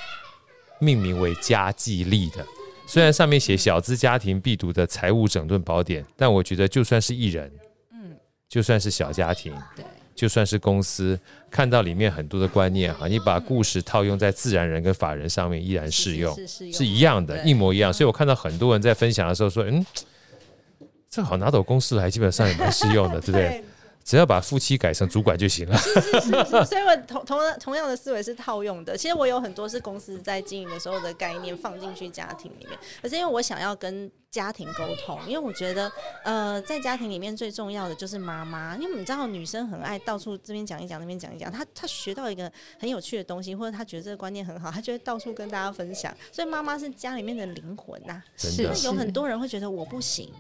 [0.79, 2.45] 命名为《家计力》的？
[2.85, 7.51] 虽然上面写小资家庭必读的财务整顿宝典，但我觉得就算是艺人，
[7.91, 8.15] 嗯，
[8.47, 9.83] 就算是小家庭，对。
[10.15, 11.19] 就算是公司
[11.51, 17.93] 看到里面很多的观念哈，你把故事套用在自然人跟法人上面依然适用，是，是，是，一样的，一模一样。
[17.93, 19.85] 所以我看到很多人在分享的时候说，嗯，
[21.07, 23.63] 这好拿走公司来，基本上也蛮适用的，对不对？
[24.08, 25.78] 只要把夫妻改成主管就行了。
[25.78, 28.96] 是是是是，所以我同同同样的思维是套用的。
[28.96, 35.91] 其实我有很多是公司在经营的时候的概念放进去家庭里面，可是因为我想要跟家庭沟通，因为我觉得
[36.24, 46.15] 呃，在家庭里面最重要的就是妈妈，因为你知道女生很爱到处这边讲一讲，那边讲一讲，她她学到一个很有趣的东西，或者她觉得这个观念很好，她就会到处跟大家分享。
[46.32, 48.24] 所以妈妈是家里面的灵魂呐、啊。
[48.38, 50.32] 是，有很多人会觉得我不行，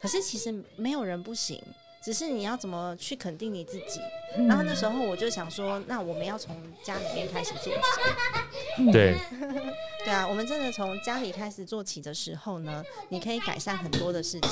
[0.00, 1.60] 可是其实没有人不行。
[2.08, 4.00] 只是你要怎么去肯定你自己，
[4.34, 8.90] 嗯、然后那时候我就想说，那我们要从家里面开始做起。
[8.90, 9.14] 对，
[10.06, 14.50] 对啊，我们真的从家里开始做起的时候呢，你可以改善很多的事情。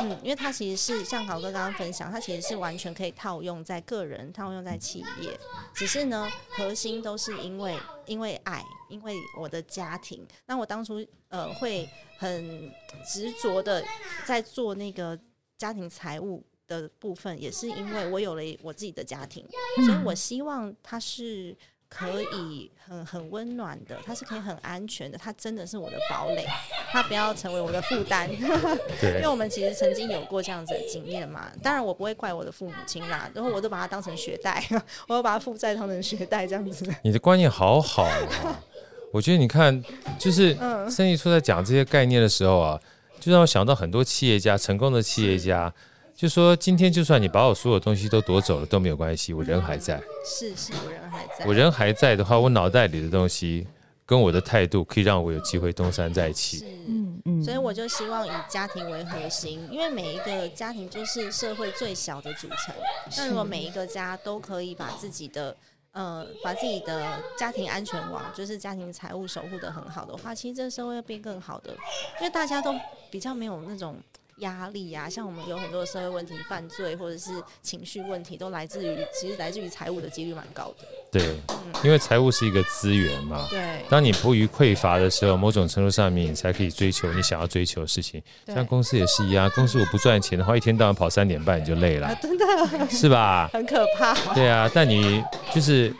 [0.00, 5.38] 嗯，因为它其实是像豪哥刚刚分享，它其实是完全可以套用在个人，套用在企业。
[5.72, 10.26] 只是呢，核心都是因为因为爱，因为我的家庭。
[10.44, 12.68] 那我当初呃会很
[13.08, 13.80] 执着的
[14.26, 15.16] 在做那个
[15.56, 16.44] 家庭财务。
[16.70, 19.44] 的部分也是因为我有了我自己的家庭，
[19.84, 21.56] 所以我希望他是
[21.88, 26.46] 可以很很温暖的，他是可以很安全的，他真的是我的堡垒，
[26.92, 28.30] 他不要成为我的负担。
[29.02, 34.64] 对，因为我们其实曾经有过这样子的经验嘛，当然我不会怪我的父母亲啦，然后我都把它当成学贷，
[35.08, 36.88] 我都把它负债当成学贷这样子。
[37.02, 38.62] 你的观念好好啊，
[39.12, 39.82] 我觉得你看，
[40.20, 40.56] 就是
[40.88, 42.80] 生意处在讲这些概念的时候啊，
[43.18, 45.74] 就让我想到很多企业家，成功的企业家。
[46.20, 49.98] 就说今天就算你把我所有东西都夺走了都没有关系，我人还在。
[50.22, 51.46] 是是，我人还在。
[51.46, 53.66] 我人还在的话，我脑袋里的东西
[54.04, 56.62] 跟我的态度可以让我有机会东山再起。
[56.86, 57.42] 嗯嗯。
[57.42, 62.74] 所以我就希望以家庭为核心，因为每一个家庭就是社会最小的组成。
[63.16, 65.56] 那如果每一个家都可以把自己的
[65.92, 71.72] 呃把自己的家庭安全网，就是家庭财务守护的很好的话，其实这个社会会变更好的，
[72.20, 72.74] 因为大家都
[73.10, 73.96] 比较没有那种。
[74.40, 77.30] 压力呀、啊，像我们有很多的社会问题、犯罪或者是
[77.62, 80.86] 情绪问题，都来自于其实来自于财务的几率蛮高的。
[81.10, 83.46] 对，嗯、因为财务是一个资源嘛。
[83.50, 83.84] 对。
[83.88, 88.22] 当你迫于匮乏的时候，某种程度上面，你才可以追求你想要追求的事情。
[88.46, 92.44] 像公司也是一样，公司我不赚钱的话，一天到晚跑三点半你就累了，啊、真的，
[92.90, 93.50] 是吧？
[93.54, 94.14] 很可怕。
[94.34, 95.22] 对啊，但你
[95.54, 95.94] 就是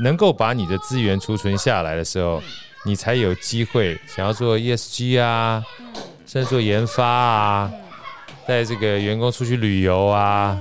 [0.00, 2.44] 能够把你的资源储存下来的时候，嗯、
[2.84, 5.64] 你才有机会想要做 ESG 啊。
[6.26, 7.72] 嗯甚至做研发啊，
[8.46, 10.60] 带这个员工出去旅游啊，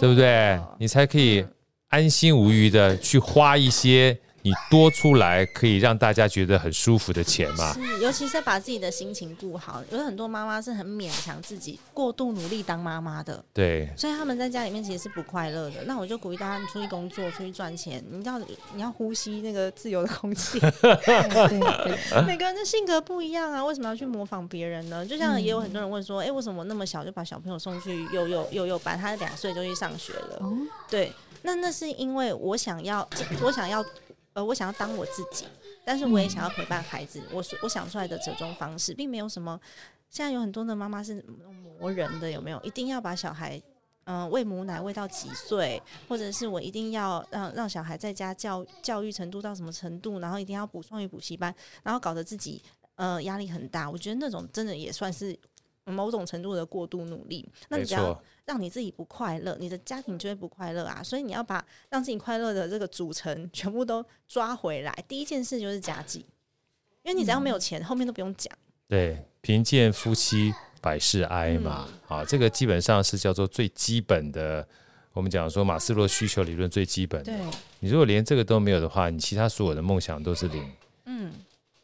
[0.00, 0.58] 对不对？
[0.78, 1.44] 你才可以
[1.88, 4.18] 安心无虞的去花一些。
[4.46, 7.72] 你多出来可以让大家觉得很舒服的钱嘛？
[7.74, 9.82] 是，尤其是把自己的心情顾好。
[9.90, 13.44] 有很多妈妈是很勉强自己，过度努力当妈妈的。
[13.52, 13.88] 对。
[13.96, 15.82] 所以他们在家里面其实是不快乐的。
[15.84, 18.38] 那我就鼓励大家，你出去工作，出去赚钱，你要
[18.72, 20.60] 你要呼吸那个自由的空气。
[20.80, 22.22] 对对对。
[22.24, 25.04] 每个人的性格不一样啊，为什么要去模仿别人呢？
[25.04, 28.96] 就像也有很多人问说，哎、欸，为什么我那么小就把小朋友送去幼幼幼幼班？
[28.96, 30.36] 他两岁就去上学了。
[30.38, 30.56] 哦。
[30.88, 31.12] 对。
[31.42, 33.08] 那那是因为我想要，
[33.42, 33.84] 我想要。
[34.36, 35.46] 呃，我想要当我自己，
[35.82, 37.22] 但是我也想要陪伴孩子。
[37.32, 39.58] 我我想出来的折中方式，并没有什么。
[40.10, 41.24] 现在有很多的妈妈是
[41.80, 42.60] 磨人的，有没有？
[42.60, 43.60] 一定要把小孩
[44.04, 52.62] 嗯喂母奶喂到几岁，或者是我一定要让让小孩在家教教育程度到什么程度，然后一定要补双语补习班，然后搞得自己
[52.96, 53.90] 呃压力很大。
[53.90, 55.34] 我觉得那种真的也算是。
[55.92, 61.00] 某种程度的过度努力，那你只要让你自己不快乐，你的家庭就会不快乐啊。
[61.00, 64.92] 所以你要把让自己快乐的这个组成全部都抓回来。
[65.06, 66.26] 第一件事就是家计，
[67.04, 68.52] 因为你只要没有钱，嗯、后面都不用讲。
[68.88, 71.88] 对，贫贱夫妻百事哀嘛。
[72.08, 74.66] 啊、嗯，这个基本上是叫做最基本的。
[75.12, 77.32] 我们讲说马斯洛需求理论最基本的。
[77.78, 80.68] 你如果连这个都没有的话，你其他所有的梦想都是零。
[81.04, 81.32] 嗯，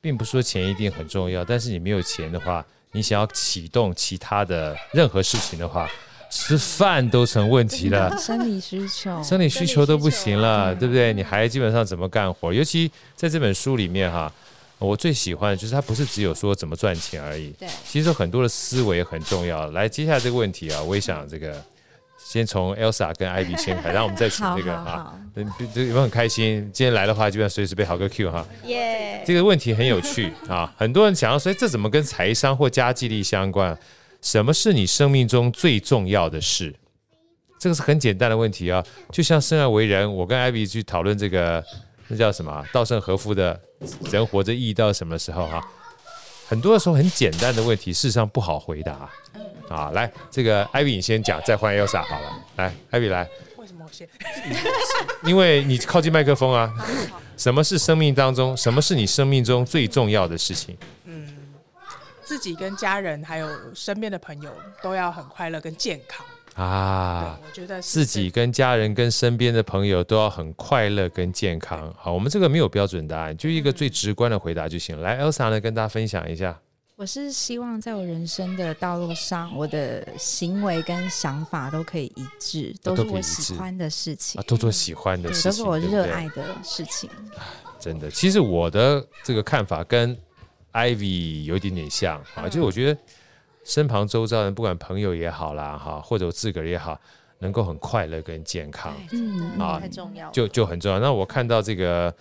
[0.00, 2.66] 并不是说钱一定很重要，但是你没有钱的话。
[2.92, 5.88] 你想要启动其他的任何事情的话，
[6.30, 11.12] 吃饭都成问题了，生理需求，生理需求都不行了，对对不对？
[11.12, 12.52] 你还基本上怎么干活？
[12.52, 14.32] 尤其在这本书里面哈，
[14.78, 19.70] 我最喜欢的就是它不是只有说怎么赚钱而已，对，其实很多的思维很重要。
[19.70, 21.62] 来，接下来这个问题啊，我也想这个
[22.24, 26.70] 先从 Elsa 跟 Ivy 先开，然后我们再请这个啊，嗯，有没有很开心？
[26.72, 33.76] 今天来的话，基本上随时被豪哥 Q 哈，耶，这个问题很有趣啊，很多人想要说这怎么跟财商或家计力相关？
[34.22, 36.74] 什么是你生命中最重要的事？
[37.58, 41.64] 这个是很简单的问题啊，就像生而为人，我跟 Ivy 去讨论这个，
[42.08, 42.64] 那叫什么？
[42.72, 43.60] 稻盛和夫的
[44.10, 45.60] “人活着意义到什么时候”哈，
[46.48, 48.92] 很多的时候很简单的问题，事实上不好回答。
[48.92, 49.10] 啊，
[49.92, 52.44] 来，这个艾比你先讲，再换 Elsa 好了。
[52.56, 53.28] 来，艾比来。
[53.56, 54.08] 为什么我先？
[55.24, 56.72] 因为你靠近麦克风啊。
[57.36, 58.56] 什么是生命当中？
[58.56, 60.76] 什么是你生命中最重要的事情？
[61.04, 61.28] 嗯
[62.24, 67.36] 自己跟家人还有身边的朋友都要很快乐跟健康啊！
[67.44, 71.92] 我觉得自己跟家人跟身边的朋友都要很快乐跟健康。
[71.98, 75.02] 好，我们这个没有标准答案，就一个最直观的回答就行了。
[75.02, 76.58] 来，Elsa 呢，跟大家分享一下。
[77.02, 87.10] 我是希望在我人生的道路上，我的行为跟想法都可以一致，都是我喜欢的事情，啊、都做喜欢的事情，都是我热爱的事情。
[87.80, 90.16] 真的，其实我的这个看法跟。
[90.72, 92.98] Ivy 有一点点像啊，就是我觉得
[93.62, 96.98] 身旁周遭人，不管朋友也好啦，哈，或者我自个儿也好，
[97.40, 100.98] 能够很快乐跟健康，嗯啊，太重要，就就很重要。
[100.98, 102.14] 那我看到这个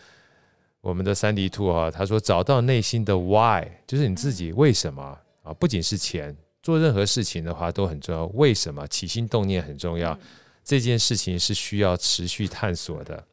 [0.82, 5.54] 我们的三 D 兔啊，他说找到内心的 Why，就是你自己为什么啊？
[5.54, 8.26] 不仅是钱，做任何事情的话都很重要。
[8.34, 10.18] 为什么起心动念很重要？
[10.64, 13.24] 这件事情是需要持续探索的。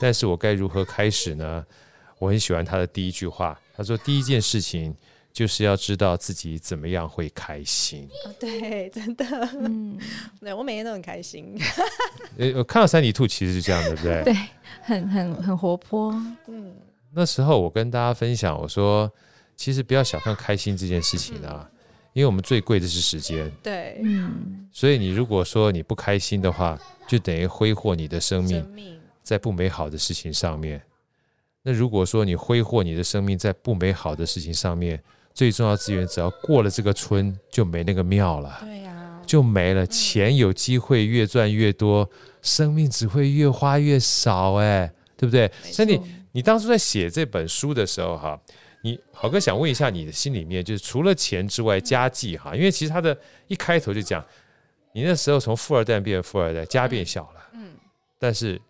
[0.00, 1.64] 但是我该如何开始呢？
[2.18, 3.58] 我很喜欢他的第一句话。
[3.76, 4.92] 他说：“第一件事情
[5.32, 8.08] 就是要知道自己怎么样会开心。
[8.24, 9.98] 哦”对，真的，嗯，
[10.40, 11.56] 对我每天都很开心。
[12.38, 14.24] 呃，我看到三迪兔其实是这样，对不对？
[14.24, 14.34] 对，
[14.82, 16.10] 很很很活泼。
[16.46, 16.74] 嗯，
[17.18, 19.10] 那时候我跟大家分享，我说，
[19.56, 21.78] 其实不要小看开心这件事情啊，嗯、
[22.12, 23.50] 因为我们最贵的是时间。
[23.62, 28.62] 对，嗯，所以你如果说你不开心的话，就等于挥霍你的生命
[29.22, 30.82] 在不美好的事情上面。
[31.62, 35.02] 那如果说你挥霍你的生命在不美好的事情上面，
[35.32, 39.86] 最重要资源只要过了这个村就没那个庙了，对呀，就没了。
[39.86, 42.06] 钱有机会越赚越多，
[42.42, 45.50] 生命只会越花越少，哎，对不对？
[45.62, 46.00] 所以你
[46.36, 48.38] 你当初在写这本书的时候，哈，
[48.82, 54.22] 你好哥想问一下你的心里面，就是除了钱之外，家计哈，因为其实他的一开头就讲，
[54.92, 57.74] 你那时候从富二代变富二代，家变小了，嗯，
[58.18, 58.60] 但是。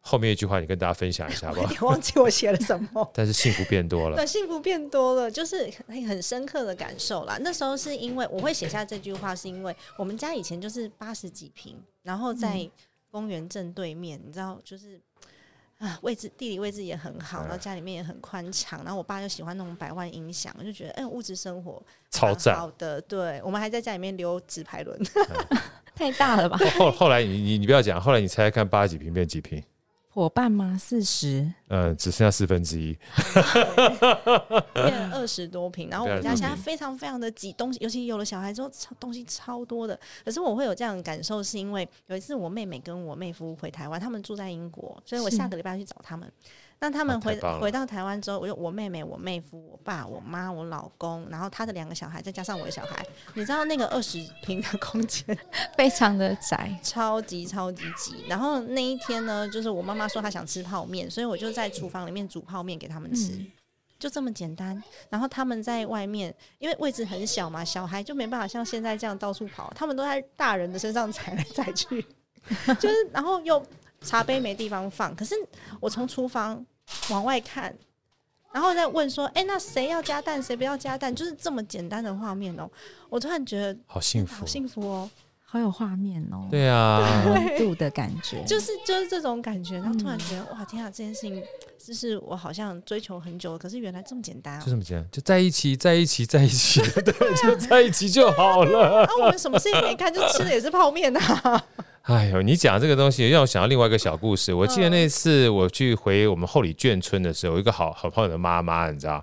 [0.00, 1.62] 后面一句话，你跟大家分享一下吧。
[1.68, 3.06] 你 忘记我写了什么？
[3.12, 4.16] 但是幸福变多了。
[4.16, 7.36] 对，幸福变多了，就是很深刻的感受啦。
[7.42, 12.66] 那时候是因为我会写下这句话，是因为我们家以前就是八十几平，然后在
[13.10, 14.98] 公园正对面，你知道，就是
[15.78, 22.56] 啊，位置地理位置也很好，然后家里面也很宽敞，然后我爸就喜欢那种百万音响，就觉得哎、欸，物质生活超赞。
[22.56, 24.98] 好的，对，我们还在家里面留纸牌轮，
[25.94, 26.58] 太大了吧？
[26.78, 29.62] 后后来你你你不要讲，后来你猜猜看，八十几平变几坪？
[30.18, 30.76] 伙伴吗？
[30.78, 32.98] 四十，嗯，只剩下四分之一，
[34.74, 35.88] 变二十多平。
[35.88, 39.98] 然后我们家现在非常非常的挤，东西尤其有了小孩之后，东西超多的。
[40.24, 46.30] 可是我会有这样的感受，是因为有一次我妹妹跟我妹夫回台湾，他们住在英国，所以我下个礼拜去找他们。
[46.80, 55.36] 那他们回、啊、回到台湾之后，我就我妹妹、我妹夫、我爸、我妈、我老公，然后他的两个小孩，再加上我的小孩，你知道那个二十平的空间
[55.76, 58.24] 非常的窄，超级超级挤。
[58.28, 63.50] 然后那一天呢，就是我妈妈说她想吃泡面，所以我就在厨房里面煮泡面给他们吃，嗯、
[63.98, 64.80] 就这么简单。
[65.10, 72.06] 然后他们在外面，因为位置很小嘛，小孩就没办法像现在这样到处跑，他们都在大人的身上踩来踩去，
[72.78, 73.60] 就是然后又。
[74.00, 75.34] 茶杯没地方放，可是
[75.80, 76.64] 我从厨房
[77.10, 77.74] 往外看，
[78.52, 82.70] 然后再问说：“哎、欸，那谁要加蛋，谁不要加蛋？”就是这么简单的画面哦、喔，
[83.10, 85.10] 我突然觉得好幸福，好幸福哦、喔，
[85.44, 86.48] 好有画面哦、喔。
[86.50, 89.76] 对啊，温度的感觉， 就是就是这种感觉。
[89.78, 91.42] 然后突然觉得，哇，天啊，这件事情
[91.78, 99.02] 就是我好像追求很久了，可是原来这么简单、喔，就这么简单，就在一起，在一起，在一起， 对，就在一起就好了。
[99.02, 101.64] 啊，我们什么事情没干，就吃的也是泡面啊。
[102.08, 104.54] 哎呦，你讲这个东西让我想到另外一个小故事。
[104.54, 109.22] 我记得那次我去回我们后里眷村的时候，有一个好好朋友的妈妈，你知道，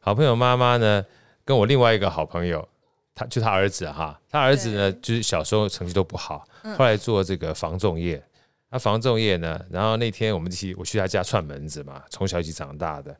[0.00, 1.04] 好朋友妈妈呢，
[1.44, 2.68] 跟我另外一个好朋友，
[3.14, 6.44] 他就他儿子哈，他儿子呢就是小时候成绩都不好，
[6.76, 8.20] 后来做这个防重业。
[8.68, 13.16] 他防重业呢，然后那天我们一起我去他家串门子嘛，从小一起长大的。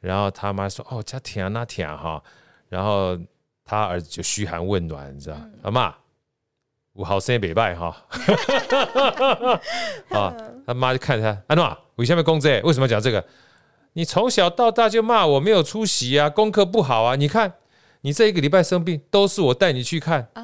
[0.00, 2.22] 然后他妈说：“哦，家甜啊那甜啊哈。”
[2.70, 3.18] 然后
[3.62, 5.94] 他儿子就嘘寒问暖，你知道，妈妈。
[6.94, 7.96] 五号生北拜哈。
[10.10, 10.34] 啊，
[10.66, 12.60] 他妈就看他，安诺，为什么讲这？
[12.62, 13.24] 为什么讲这个？
[13.92, 17.14] 你从小到大就骂我没有出息啊，功课不好啊。
[17.14, 17.52] 你看，
[18.00, 20.42] 你这一个礼拜生病，都是我带你去看啊。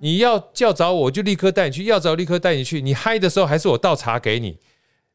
[0.00, 2.82] 你要叫找我，我就立刻带你去；要找立刻带你去。
[2.82, 4.58] 你嗨的时候，还是我倒茶给你。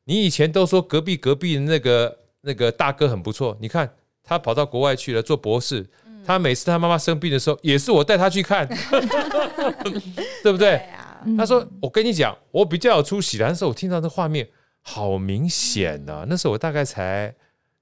[0.06, 3.94] 你以前都说隔壁隔壁的那个那个大哥很不错，你看
[4.24, 5.88] 他跑到国外去了做博士。
[6.26, 8.68] 他每次他妈妈生病的时候，也是我带他去看，
[10.44, 10.82] 对不对？
[11.38, 14.50] 他说：“我跟你讲，我比较有出息。”但是我听到这画面，
[14.82, 16.26] 好明显啊！
[16.28, 17.32] 那时候我大概才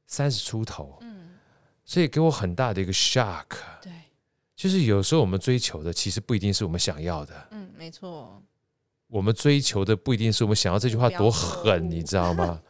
[0.07, 0.99] 三十出头，
[1.85, 3.45] 所以给我很大的一个 shock。
[3.81, 3.91] 对，
[4.57, 7.33] 就是有时候我们追求的，其实不一定是我们想要的。
[7.51, 8.43] 嗯，没错。
[9.07, 10.77] 我们追求的不一定是我们想要。
[10.77, 12.61] 这句话多狠，你知道吗？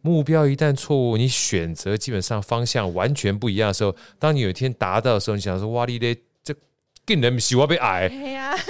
[0.00, 6.54] 目标一旦错误，你选择基本上方向完全不一样的时候，当你有一天达到的时候，你想说：“哇，你嘞，这
[7.04, 8.08] 更人喜欢被矮，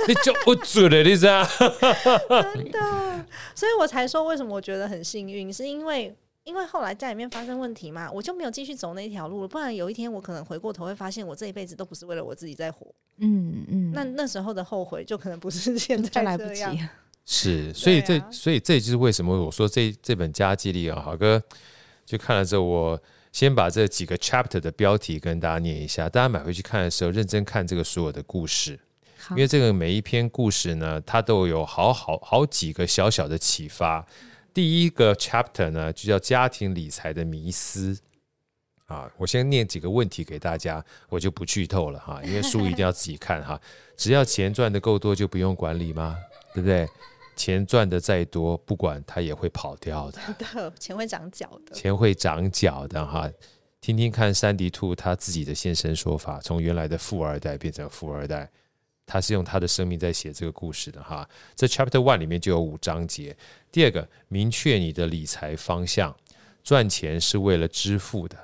[0.06, 1.46] 你就不准了，你知道？”
[2.54, 6.14] 真的，所以我才说为什么我觉得很幸运，是因为
[6.44, 9.48] 因为后来家里面发生问题嘛，我就没有继续走那条路了。
[9.48, 12.86] 不然有一天我可能回过头会发现，我这一辈子都不是为了我自己在活。
[13.18, 16.62] 嗯嗯，那那时候的后悔就可能不是现在来不及。
[17.30, 21.40] 是，所以这，所以这就是为什么我说这这本加记力啊，好哥
[22.06, 23.02] 就看了之后，我
[23.32, 28.80] 先把这几个 chapter 的标题跟大家念一下，大家买回去看的时候，认真看这个所有的故事，
[29.32, 34.06] 因为这个每一篇故事呢，它都有好好好几个小小的启发。
[34.54, 37.94] 第一个 chapter 呢，就叫家庭理财的迷思
[38.86, 43.60] 啊，我先念几个问题给大家，我就不剧透了哈，因为书一定要自己看哈。
[43.98, 46.16] 只要钱赚的够多，就不用管理吗？
[46.54, 46.88] 对不对？
[47.38, 50.20] 钱赚的再多，不管它也会跑掉的。
[50.36, 51.72] 的，钱会长脚的。
[51.72, 53.30] 钱会长脚的哈，
[53.80, 58.50] 听听看珊迪兔他自己的现身说法，从原来的富二代变成富二代，
[59.06, 61.26] 他是用他的生命在写这个故事的哈。
[61.54, 63.36] 这 Chapter One 里面就有五章节。
[63.70, 66.14] 第二个，明确你的理财方向，
[66.64, 68.36] 赚钱是为了支付的，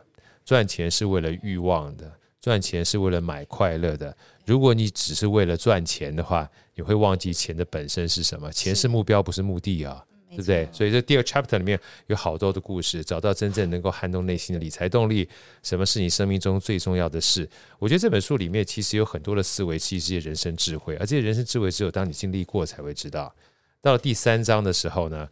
[0.44, 4.16] 赚钱是为了欲望的，赚钱是为了买快乐的。
[4.44, 8.50] 如果你只是为了赚钱的话，你会忘记钱的本身是什么？
[8.52, 10.68] 钱是目标，不是目的啊，对不对？
[10.70, 15.26] 所以这第二 chapter 里面有好多的故事，找到真正能够撼动内心的理财动力。
[15.62, 17.48] 什么是你生命中最重要的事？
[17.78, 23.34] 我觉得这本书里面其实有很多的思维，其实是人生智慧，而这些人生智慧只有当你经历过才会知道。
[23.80, 25.28] 到了第三章的时候呢，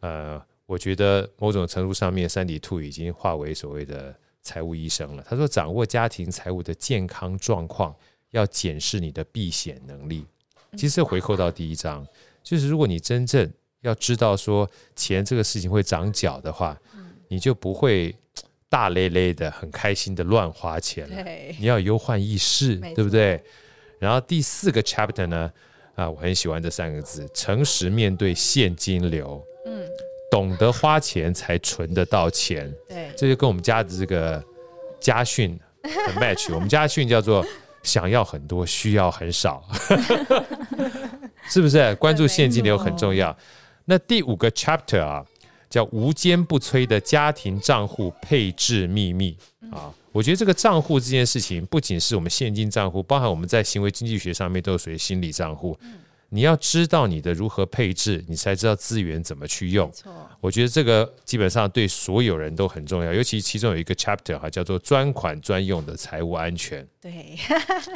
[0.00, 4.12] 呃，我觉得某种程度上面，珊迪兔已经化为所谓的
[4.42, 5.24] 财务医生了。
[5.28, 7.94] 他说，掌握家庭财务的健康状况。
[8.36, 10.26] 要检视你的避险能力。
[10.76, 12.06] 其实回扣到第一章，
[12.42, 16.78] 就是如果你真正要知道说钱这个事情会长脚的话，
[17.28, 18.14] 你就不会
[18.68, 21.24] 大咧咧的很开心的乱花钱了。
[21.58, 23.42] 你要有忧患意识，对不对？
[23.98, 25.50] 然后第四个 chapter 呢，
[25.94, 29.42] 啊，我很喜欢这三个字：诚实面对现金流。
[29.64, 29.88] 嗯，
[30.30, 32.70] 懂得花钱才存得到钱。
[32.86, 34.44] 对，这就跟我们家的这个
[35.00, 36.52] 家训很 match。
[36.52, 37.42] 我们家训叫做。
[37.86, 39.62] 想要很多，需要很少，
[41.48, 41.94] 是不是？
[41.94, 43.34] 关注现金流很重要。
[43.84, 45.24] 那第五个 chapter 啊，
[45.70, 49.38] 叫无坚不摧的家庭账户配置秘密
[49.70, 49.94] 啊。
[50.10, 55.78] 我觉得这个账户这件事情，不仅是我们现金账户，包含我们在行为经济学上面都属于心理账户。
[56.36, 59.90] 你要知道你的如何配置，你才知道资源怎么去用。
[60.38, 66.86] 我觉得这个基本上对所有人都很重要，尤其其中有一个 chapter 哈，叫做专款专用的财务安全。
[67.00, 67.38] 对，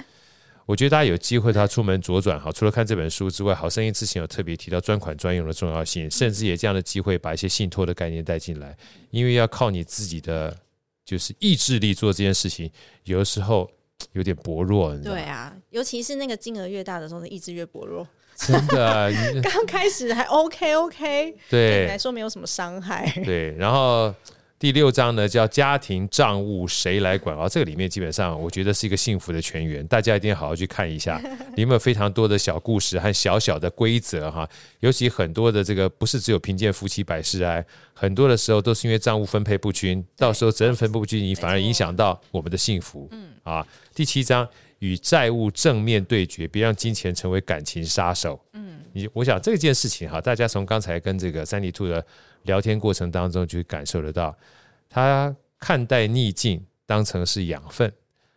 [0.64, 8.74] 我觉得大家有机会他出门左转哈，除了看这本书之外，好声音之前有特别提到专款专用的重要性，甚至也这样的机会把一些信托的概念带进来，
[9.10, 10.56] 因为要靠你自己的
[11.04, 12.70] 就是意志力做这件事情，
[13.04, 13.70] 有的时候
[14.12, 14.96] 有点薄弱。
[14.96, 18.08] 对啊，尤其是那个金额越大的时候，意志越薄弱。
[18.46, 19.08] 真的、 啊，
[19.42, 23.10] 刚开始还 OK OK，对，对你来说没有什么伤害。
[23.24, 24.14] 对，然后
[24.58, 27.48] 第六章呢叫家庭账务谁来管啊？
[27.48, 31.18] 这个里面基本上我觉得是一个幸福的全员，大家一定要好好去看一下，
[31.56, 34.48] 里面有非常多的小故事和小小的规则哈。
[34.80, 43.08] 尤其很多的这个不是只有贫贱夫妻百事哀，很多的时候都是因为账务分配不均，到时候责任分配不均，你反而影响到我们的幸福。
[43.12, 44.48] 嗯啊，第七章。
[44.80, 48.38] 与债务正面对决，别让金钱成为感情杀手。
[48.54, 52.04] 嗯，你我想这件事情哈，大家从刚才跟这个三里兔的
[52.42, 54.34] 聊天过程当中就感受得到，
[54.88, 57.92] 他看待逆境当成是养分，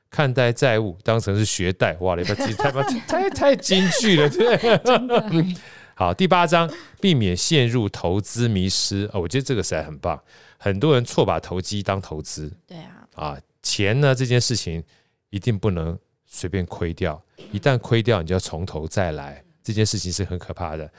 [0.09, 1.95] 看待债务当成是学贷。
[2.01, 5.55] 哇，你把太 太太太金句了，对。
[5.95, 6.69] 好，第八章，
[6.99, 9.09] 避免陷入投资迷失。
[9.13, 10.21] 哦，我觉得这个实在很棒。
[10.57, 12.51] 很多人错把投机当投资。
[12.67, 13.07] 对啊。
[13.15, 14.83] 啊，钱呢这件事情
[15.29, 15.97] 一定不能。
[16.33, 19.41] 随便亏掉，一旦亏掉，你就要从头再来。
[19.61, 20.91] 这件事情是很可怕的。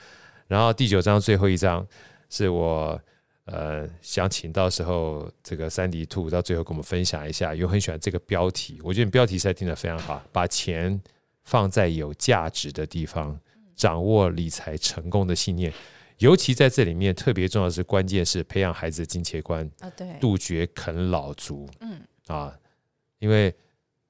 [0.47, 1.85] 然后第九章最后一章
[2.29, 2.99] 是我
[3.43, 10.99] 呃想请到时候这个三迪兔到最后跟我们分享一下，因为很喜欢这个标题，我觉得标题实在定的非常好，把钱
[11.43, 13.37] 放在有价值的地方，
[13.75, 15.71] 掌握理财成功的信念。
[16.19, 22.57] 尤其在这里面特别重要的是，关键是培养孩子的金钱观啊，对，杜绝啃老族，嗯啊，
[23.19, 23.53] 因为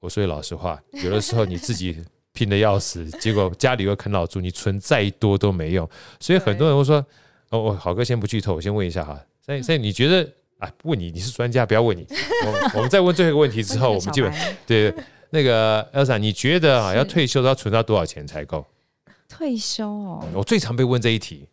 [0.06, 2.00] 我说句老实话，有的时候你自己
[2.32, 5.88] 拼得要死，结果家里有啃老族，你存再多都没用。
[6.20, 7.04] 所以很多人会说，
[7.50, 10.70] 哦，我好哥先不剧透，我先问一下哈，所以所以你觉得啊？
[10.84, 12.06] 问你，你是专家，不要问你。
[12.44, 14.32] 我我们再问最后一个问题之后， 我们基本
[14.64, 14.94] 对
[15.30, 18.64] 那个 Elsa，你觉得啊，要退休都要存到多少钱才够？
[19.28, 21.48] 退休哦，我最常被问这一题。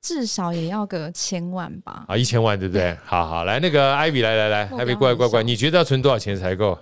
[0.00, 2.04] 至少也要个千万吧？
[2.06, 2.96] 啊，一千万对不对？
[3.04, 6.78] 好好来，那个艾比来来来，Ivy 过来过来，你觉得要存多少钱才够？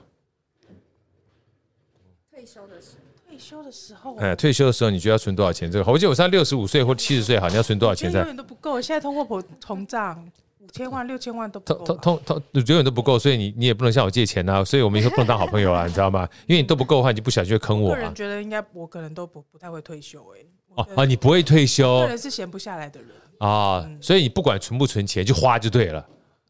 [2.31, 5.71] 退休的时候，退休的时候，哎，退休的时候你觉得要存多少钱？
[5.71, 8.21] 这个，我记得我上六十五岁或七十岁，好，你要存多少钱才？
[8.21, 10.27] 永远都不够，现在通货膨膨胀，
[10.59, 16.27] 五千万、 六千万都不够，通通通永远都不够，所以你你也不能向我借钱啊，所以我们以后不能当好朋友啊， 你知道吗？
[16.47, 17.91] 因为你都不够的话，你就不小心会坑我。
[17.91, 20.41] 个人觉得应该我可能都不不太会退休哎。
[20.75, 22.01] 哦啊，你不会退休？
[22.01, 26.07] 个人是闲不下来的人啊，嗯、所以你不管存不存钱，就花就对了。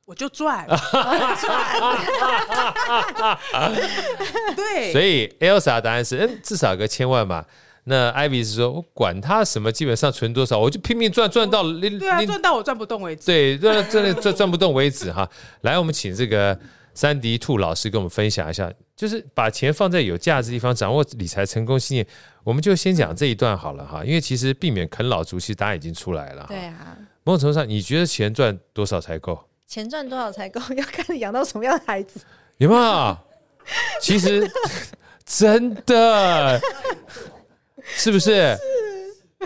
[0.08, 0.66] 我就赚，
[4.56, 4.90] 对。
[4.90, 7.44] 所以 Elsa 的答案是，嗯，至少个千万嘛。
[7.84, 13.26] 那 Ivy 是说，我管他什么，基本上存多少，我就拼命赚，赚到对啊，赚到我赚不动为止。
[13.26, 15.28] 对，赚赚赚赚不动为止哈。
[15.60, 16.58] 来，我们请这个
[16.94, 22.06] 珊迪兔老师跟我们分享一下，就是把钱放在有价值的地方，掌握理财成功信念。
[22.44, 26.46] 我们就先讲这一段好了哈，因为其实避免啃老族，其实答案已经出来了。
[26.48, 29.38] 对啊，某种程度上，你觉得钱赚多少才够？
[29.68, 30.60] 钱赚多少才够？
[30.74, 32.20] 要看你养到什么样的孩子。
[32.56, 33.16] 有没有？
[34.00, 34.50] 其实
[35.26, 36.58] 真的，
[37.82, 38.56] 是不是？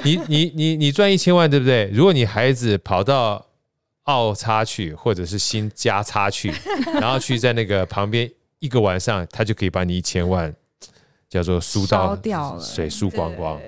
[0.04, 1.90] 你你你你赚一千万，对不对？
[1.92, 3.44] 如果你孩子跑到
[4.04, 6.50] 澳差去，或者是新加差去，
[7.00, 10.54] 然后去在那个旁边一个晚上，他就可以把你一千万。
[11.28, 12.14] 叫做输到
[12.60, 13.58] 水输光光，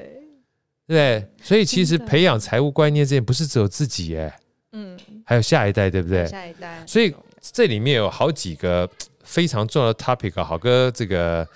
[0.87, 4.39] 对，所以其实培养财务观念这件不是只有自己哎，
[4.73, 6.27] 嗯，还有下一代，对不对？
[6.27, 6.85] 下一代。
[6.87, 8.89] 所以这里面有好几个
[9.23, 11.47] 非常重要的 topic，好哥，这个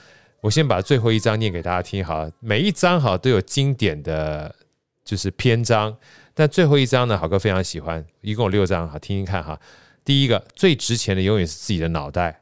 [0.41, 4.55] 我先把最后一章念给大家听，好，每一章哈都有经典的
[5.05, 5.97] 就是篇章，
[6.35, 9.59] 但最后一章呢，好哥非常喜欢，一共有六章，好，听听看哈。
[10.05, 12.41] 第一个最值钱的永远是自己的脑袋。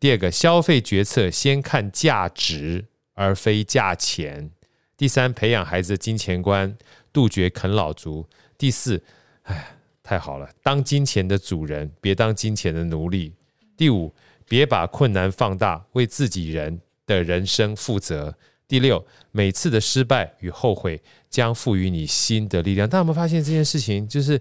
[0.00, 4.50] 第二个，消费决策先看价值而非价钱。
[4.96, 6.76] 第三，培养孩子的金钱观，
[7.12, 8.26] 杜绝啃老族。
[8.56, 9.02] 第四，
[9.42, 13.32] 哎，太好了，当金钱的主人，别当金钱的奴隶。
[13.76, 14.12] 第五，
[14.46, 18.34] 别把困难放大，为自己人的人生负责。
[18.66, 22.88] 第六，每次的失败与后悔将赋予你新的力量。
[22.88, 24.06] 大家有没有发现这件事情？
[24.08, 24.40] 就是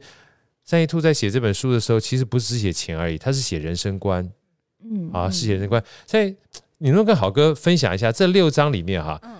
[0.64, 4.30] 三一兔在写这本书的时候，其实不是只写钱而已，他是写人生观。
[4.84, 6.36] 嗯，啊，是写人生观，所以
[6.80, 9.36] 你能跟好哥分享一下这六章里面哈，嗯，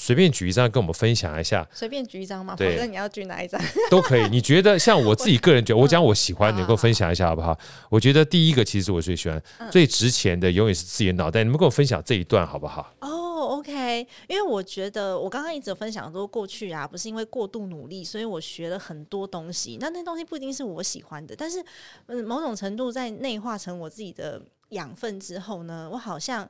[0.00, 4.28] 随便举一张跟我们分享一下，随便举一张嘛，反正你要举哪一张 都可以。
[4.30, 7.58] 你觉得 像我自己个人觉得，我讲我喜欢，你跟我分享一下好不好？
[7.90, 9.42] 我觉得第一个其实我最喜欢，
[9.72, 11.42] 最值钱的永远是自己的脑袋。
[11.42, 12.94] 你们跟我分享这一段好不好？
[13.00, 19.78] 哦，OK，因为我觉得我刚刚一直有分享说，过去啊，不是因为过度努力，所以我学了很多东西。
[19.80, 21.60] 那那东西不一定是我喜欢的，但是
[22.06, 24.40] 嗯，某种程度在内化成我自己的。
[24.70, 26.46] 养分之后呢，我好像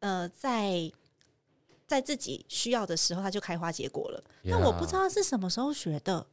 [0.00, 0.92] 呃，在
[1.94, 4.24] 在自己需要的时候，它就开花结果了。
[4.50, 6.26] 但我不知道是什么时候学的，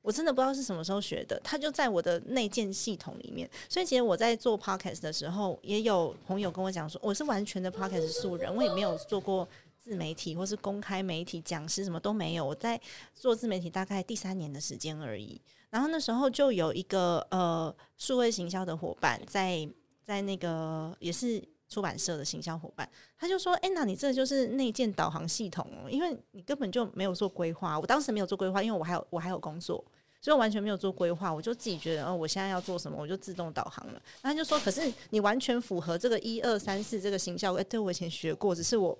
[0.00, 1.38] 我真的不知道是什么时候学的。
[1.44, 3.48] 它就在我的内建系统里面。
[3.68, 9.46] 所以其实我在做 podcast 的时候，也有朋友跟我讲说，我是完全的 podcast 素人，我也没有做过
[9.78, 12.44] 自媒体或是公开媒体讲师，什么都没有。
[12.46, 12.80] 我在
[13.14, 15.40] 做自媒体大概第三年的时间而已。
[15.68, 19.68] 然后那时候就有一个呃数位行销的伙伴在。
[20.04, 21.40] 在那个也是
[21.72, 27.78] 出版社的行销伙伴，他就说：“哎，那你这就是内建导航系统哦，因为你根本就没有做规划。
[27.80, 29.82] 我当时没有做规划，因为我还有我还有工作。”
[30.24, 34.00] 所以我完全没有做规划，我就自己觉得，哦，我现在要做什么，我就自动导航了。
[34.22, 38.96] 他就说，可是你完全符合这个一二三四这个行销，哎，对我以前学过，只是我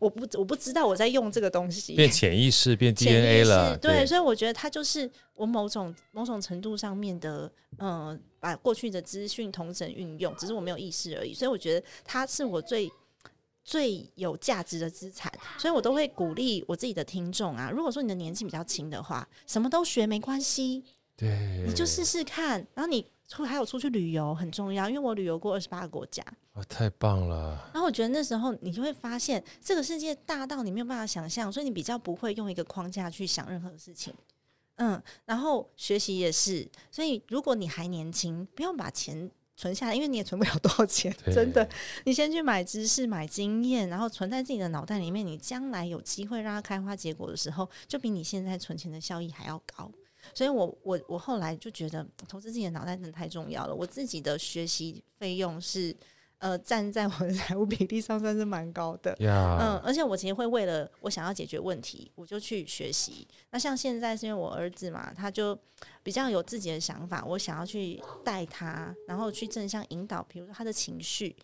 [0.00, 3.78] 我不我不知道我在用这个东西，变潜意识变 DNA 了。
[3.78, 7.48] 对，对，所以我觉得它就是我某种某种程度上面的，
[7.78, 11.32] 嗯、呃，把过去的资讯同整运用，只是我没有意识而已。
[11.32, 12.90] 所以我觉得它是我最。
[13.66, 17.70] 最有价值的资产，所以我都会鼓励我自己的听众啊。
[17.70, 20.84] 如果说你的年纪比较轻的话，什么都学没关系，
[21.16, 22.58] 对，你就试试看。
[22.74, 26.22] 然后你出还有出去旅游很重要，因为我旅游过二十八个国家，
[26.52, 27.70] 哦，太棒了。
[27.72, 34.12] 然后我觉得那时候你就会发现，这个世界大到你没有办法想象，所以你比较不会用一个框架去想任何事情。
[34.76, 41.68] 嗯，然后学习也是，所以如果你还年轻，不用把钱存下来，因为你也存不了多少钱，真的。
[42.04, 49.90] 你先去买知识、买经验，然后存在自己的脑袋里面，你将来有机会让它开花结果的时候，就比你现在存钱的效益还要高。
[50.32, 53.74] 所以我我我后来就觉得投资自己的脑袋真的太重要了。
[53.74, 55.94] 我自己的学习费用是
[56.38, 63.26] 呃站在我的财务比例上算是蛮高的.嗯，而且我其实会为了我想要解决问题，我就去学习。
[63.50, 65.58] 那像现在是因为我儿子嘛，他就
[66.02, 71.36] 比较有自己的想法，我想要去带他，然后去正向引导，比如说他的情绪。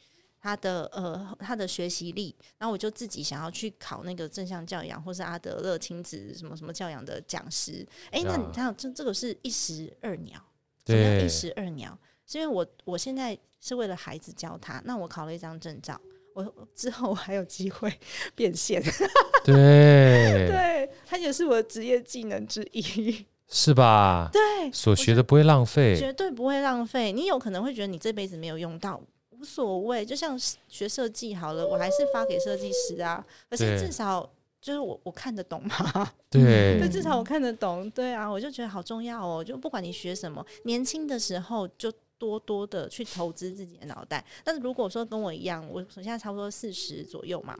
[0.42, 7.86] 他的呃，他的学习力，然后我就自己想要去考那个正向教养，或是阿德勒亲子什么什么教养的讲师。
[8.06, 10.42] 哎、欸，那你看，这这个是一石二鸟，
[10.82, 11.98] 怎么样一石二鸟？
[12.24, 16.00] 是因为我我现在是为了孩子教他，那我考了一张证照，
[16.34, 16.44] 我
[16.74, 17.92] 之后我还有机会
[18.34, 18.82] 变现。
[19.44, 24.28] 对，对，它也是我的职业技能之一， 是吧？
[24.32, 27.12] 对，所学的不会浪费，绝对不会浪费。
[27.12, 29.00] 你有可能会觉得你这辈子没有用到。
[29.30, 30.38] 无所谓，就像
[30.68, 33.24] 学设计好了，我还是发给设计师啊。
[33.48, 34.30] 可是至少
[34.60, 39.42] 就是我我看得懂嘛，对，就至少我看得懂，对啊，我就觉得好重要哦。
[39.42, 41.90] 就不管你学什么，年轻的时候就
[42.20, 44.24] 多多的去投资自己的脑袋。
[44.44, 47.58] 但是如果说跟我一样，我现在差不多四十左右嘛，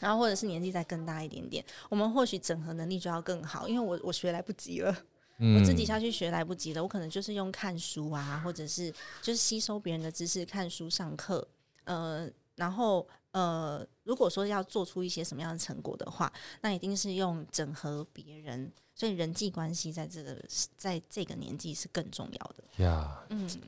[0.00, 4.96] 然后或者是年纪再更大一点点，我们或许整合能力就要更好，因为我我学来不及了。
[5.38, 8.90] 我自己下去学来不及了，我可能就是用看书啊，或者是
[9.20, 11.46] 就是吸收别人的知识，看书上课，
[11.84, 20.34] 呃，然后呃，如果说要做出一些什么样的成果的话，那一定是用整合别人，所以人际关系在这个
[20.76, 23.22] 在这个年纪是更重要的呀。
[23.28, 23.60] 嗯，今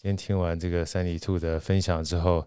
[0.00, 2.44] 天听完这个三里兔的分享之后，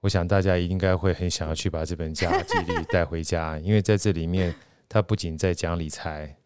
[0.00, 4.54] 我想大家应该会很想要去把这本《家计 力》带回家，因为在这里面，
[4.88, 6.36] 他不仅在讲理财。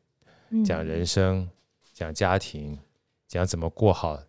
[0.66, 1.48] 讲人生，
[1.92, 2.76] 讲家庭，
[3.28, 4.20] 讲怎么过好，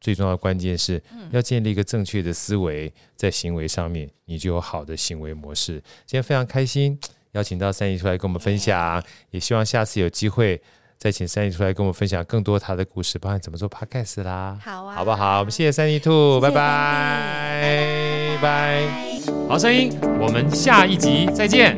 [0.00, 5.80] 最重要的关键是要建立一个正确的思维，在行为上面，你就有好的行为模式。
[6.04, 6.96] 今天非常开心，
[7.36, 10.60] 邀请到三姨出来跟我们分享，也希望下次有机会
[10.96, 15.40] 再请三姨出来跟我们分享更多她的故事，包括怎么做 Podcast 啦，好啊，好不好？
[15.40, 18.82] 我们谢谢三姨兔，拜拜，拜拜，
[19.46, 21.76] 好声音，我们下一集再见。